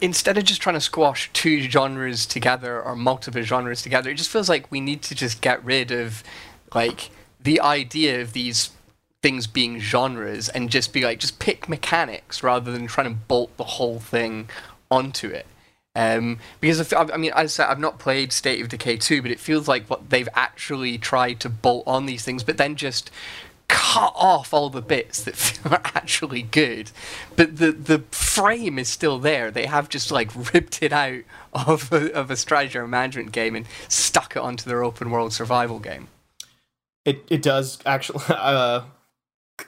[0.00, 4.30] instead of just trying to squash two genres together or multiple genres together, it just
[4.30, 6.22] feels like we need to just get rid of
[6.74, 8.70] like the idea of these
[9.22, 13.56] things being genres and just be like just pick mechanics rather than trying to bolt
[13.56, 14.48] the whole thing
[14.90, 15.46] onto it.
[15.94, 19.20] Um, because if, I mean, as I said, I've not played State of Decay 2,
[19.20, 22.76] but it feels like what they've actually tried to bolt on these things, but then
[22.76, 23.10] just
[23.68, 26.90] cut off all the bits that feel actually good.
[27.36, 29.50] But the the frame is still there.
[29.50, 31.22] They have just like ripped it out
[31.52, 35.32] of a, of a strategy or management game and stuck it onto their open world
[35.32, 36.08] survival game
[37.04, 38.82] it it does actually uh,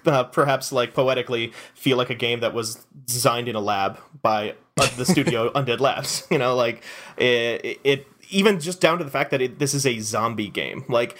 [0.06, 4.55] uh, perhaps like poetically feel like a game that was designed in a lab by
[4.81, 6.27] uh, the studio Undead Labs.
[6.31, 6.82] You know, like
[7.16, 10.85] it, it even just down to the fact that it, this is a zombie game.
[10.89, 11.16] Like,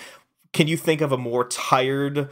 [0.53, 2.28] can you think of a more tired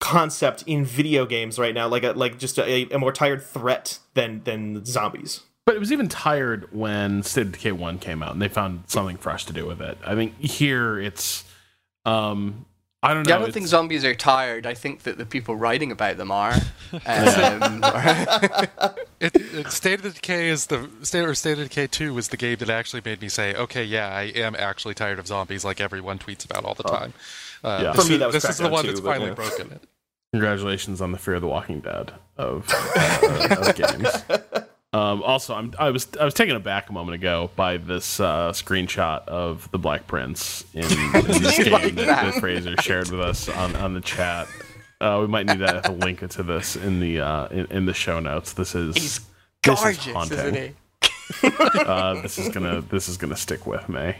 [0.00, 1.88] concept in video games right now?
[1.88, 5.42] Like a like just a, a more tired threat than than zombies.
[5.66, 8.84] But it was even tired when State of Decay One came out, and they found
[8.86, 9.98] something fresh to do with it.
[10.06, 11.44] I mean, here it's
[12.04, 12.66] um
[13.06, 13.30] I don't know.
[13.30, 14.66] Yeah, I don't think zombies are tired.
[14.66, 16.54] I think that the people writing about them are.
[16.92, 17.82] Um,
[19.20, 22.36] it, it, State of Decay is the State or State of Decay Two was the
[22.36, 25.80] game that actually made me say, okay, yeah, I am actually tired of zombies, like
[25.80, 26.96] everyone tweets about all the oh.
[26.96, 27.12] time.
[27.64, 27.92] Uh, yeah.
[27.92, 29.34] For me, that was this is the one too, that's finally yeah.
[29.34, 29.82] broken it.
[30.32, 34.08] Congratulations on the Fear of the Walking Dead of, uh, of games.
[34.92, 38.52] Um, also, I'm, I was I was taken aback a moment ago by this uh,
[38.52, 40.84] screenshot of the Black Prince in,
[41.14, 44.48] in this game like that, that Fraser shared with us on, on the chat.
[45.00, 48.20] Uh, we might need to link to this in the uh, in, in, the show
[48.20, 48.54] notes.
[48.54, 49.20] This is He's
[49.62, 50.38] gorgeous, this is haunting.
[50.38, 50.74] isn't he?
[51.42, 54.16] uh, this is gonna this is gonna stick with me.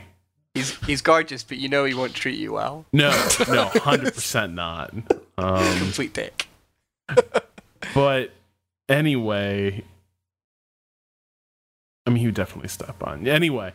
[0.53, 2.85] He's he's gorgeous, but you know he won't treat you well.
[2.93, 3.11] No,
[3.49, 4.93] no, hundred percent not.
[5.39, 6.49] Um, Complete dick.
[7.95, 8.33] but
[8.89, 9.85] anyway,
[12.07, 13.27] I mean, he would definitely step on.
[13.27, 13.73] Anyway,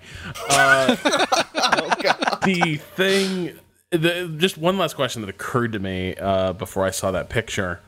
[0.49, 3.59] uh, oh, the thing,
[3.91, 7.81] the, just one last question that occurred to me uh, before I saw that picture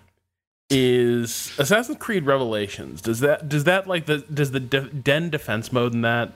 [0.69, 3.01] is Assassin's Creed Revelations.
[3.01, 6.33] Does that does that like the does the de- den defense mode in that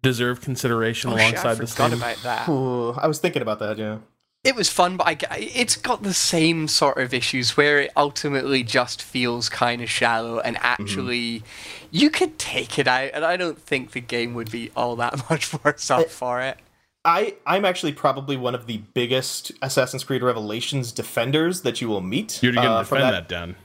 [0.00, 1.92] deserve consideration oh, alongside shit, I the thing?
[1.92, 2.48] about that.
[2.48, 3.78] Ooh, I was thinking about that.
[3.78, 3.98] Yeah
[4.42, 8.62] it was fun, but I, it's got the same sort of issues where it ultimately
[8.62, 10.64] just feels kind of shallow, and mm-hmm.
[10.66, 11.88] actually, mm-hmm.
[11.90, 15.22] you could take it out, and I don't think the game would be all that
[15.30, 16.58] much worse off for it.
[17.04, 22.02] I I'm actually probably one of the biggest Assassin's Creed Revelations defenders that you will
[22.02, 22.42] meet.
[22.42, 23.56] You're gonna uh, defend that, that Dan.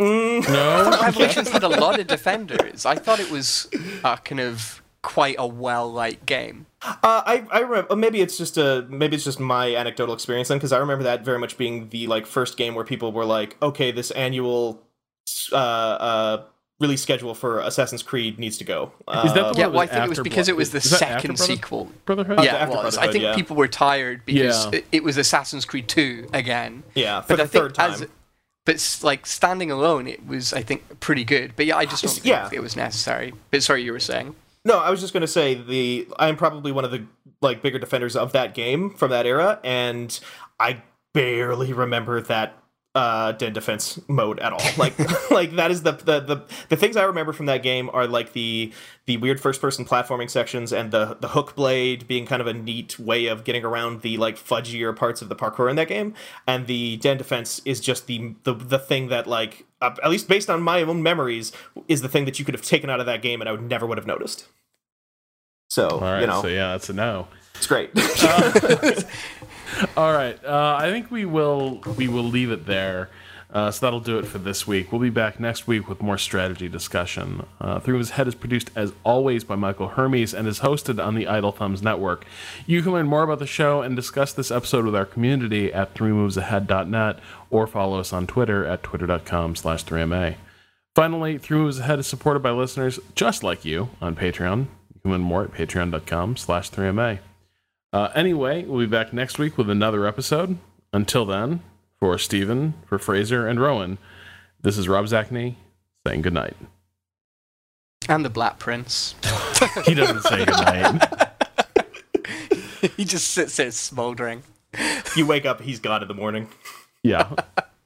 [0.00, 0.48] Mm.
[0.48, 2.86] No, Revelations had a lot of defenders.
[2.86, 3.68] I thought it was
[4.04, 6.66] uh, kind of quite a well liked game.
[6.82, 10.58] Uh, I I remember maybe it's just a maybe it's just my anecdotal experience then
[10.58, 13.56] because I remember that very much being the like first game where people were like,
[13.62, 14.82] okay, this annual
[15.52, 16.44] uh, uh,
[16.80, 18.92] release schedule for Assassin's Creed needs to go.
[19.24, 21.92] Is that yeah, well, I think it was because it was the second Brother- sequel.
[22.04, 22.44] Brotherhood?
[22.44, 22.96] Yeah, it was.
[22.96, 23.34] I think yeah.
[23.34, 24.78] people were tired because yeah.
[24.78, 26.84] it, it, was Assassin's Creed 2 again.
[26.94, 27.92] Yeah, for but the I third time.
[27.92, 28.06] As,
[28.64, 31.54] but like standing alone, it was I think pretty good.
[31.56, 32.50] But yeah, I just don't think yeah.
[32.52, 33.32] it was necessary.
[33.50, 34.36] But sorry, you were saying.
[34.68, 37.06] No, I was just going to say the I'm probably one of the
[37.40, 40.20] like bigger defenders of that game from that era, and
[40.60, 40.82] I
[41.14, 42.54] barely remember that
[42.94, 44.60] uh den defense mode at all.
[44.76, 48.06] Like like that is the, the the the things i remember from that game are
[48.06, 48.72] like the
[49.06, 52.54] the weird first person platforming sections and the the hook blade being kind of a
[52.54, 56.14] neat way of getting around the like fudgier parts of the parkour in that game
[56.46, 60.28] and the den defense is just the the, the thing that like uh, at least
[60.28, 61.52] based on my own memories
[61.88, 63.62] is the thing that you could have taken out of that game and i would
[63.62, 64.46] never would have noticed
[65.70, 67.28] so All right, you know so yeah, that's a no.
[67.54, 67.90] it's great
[69.96, 73.10] All right, uh, I think we will we will leave it there.
[73.50, 74.92] Uh, so that'll do it for this week.
[74.92, 77.46] We'll be back next week with more strategy discussion.
[77.60, 81.14] Uh, Three Moves Ahead is produced as always by Michael Hermes and is hosted on
[81.14, 82.26] the Idle Thumbs Network.
[82.66, 85.94] You can learn more about the show and discuss this episode with our community at
[85.94, 90.34] threemovesahead.net or follow us on Twitter at twitter.com slash 3MA.
[90.94, 94.66] Finally, Three Moves Ahead is supported by listeners just like you on Patreon.
[95.08, 97.20] You can learn more at patreon.com slash 3MA.
[97.94, 100.58] Uh, anyway, we'll be back next week with another episode.
[100.92, 101.60] Until then,
[101.98, 103.96] for Steven, for Fraser, and Rowan,
[104.60, 105.54] this is Rob Zacny
[106.06, 106.56] saying goodnight.
[108.06, 109.14] And the Black Prince.
[109.86, 111.02] He doesn't say goodnight.
[112.96, 114.42] he just sits there smoldering.
[115.16, 116.48] you wake up he's gone in the morning
[117.02, 117.34] Yeah.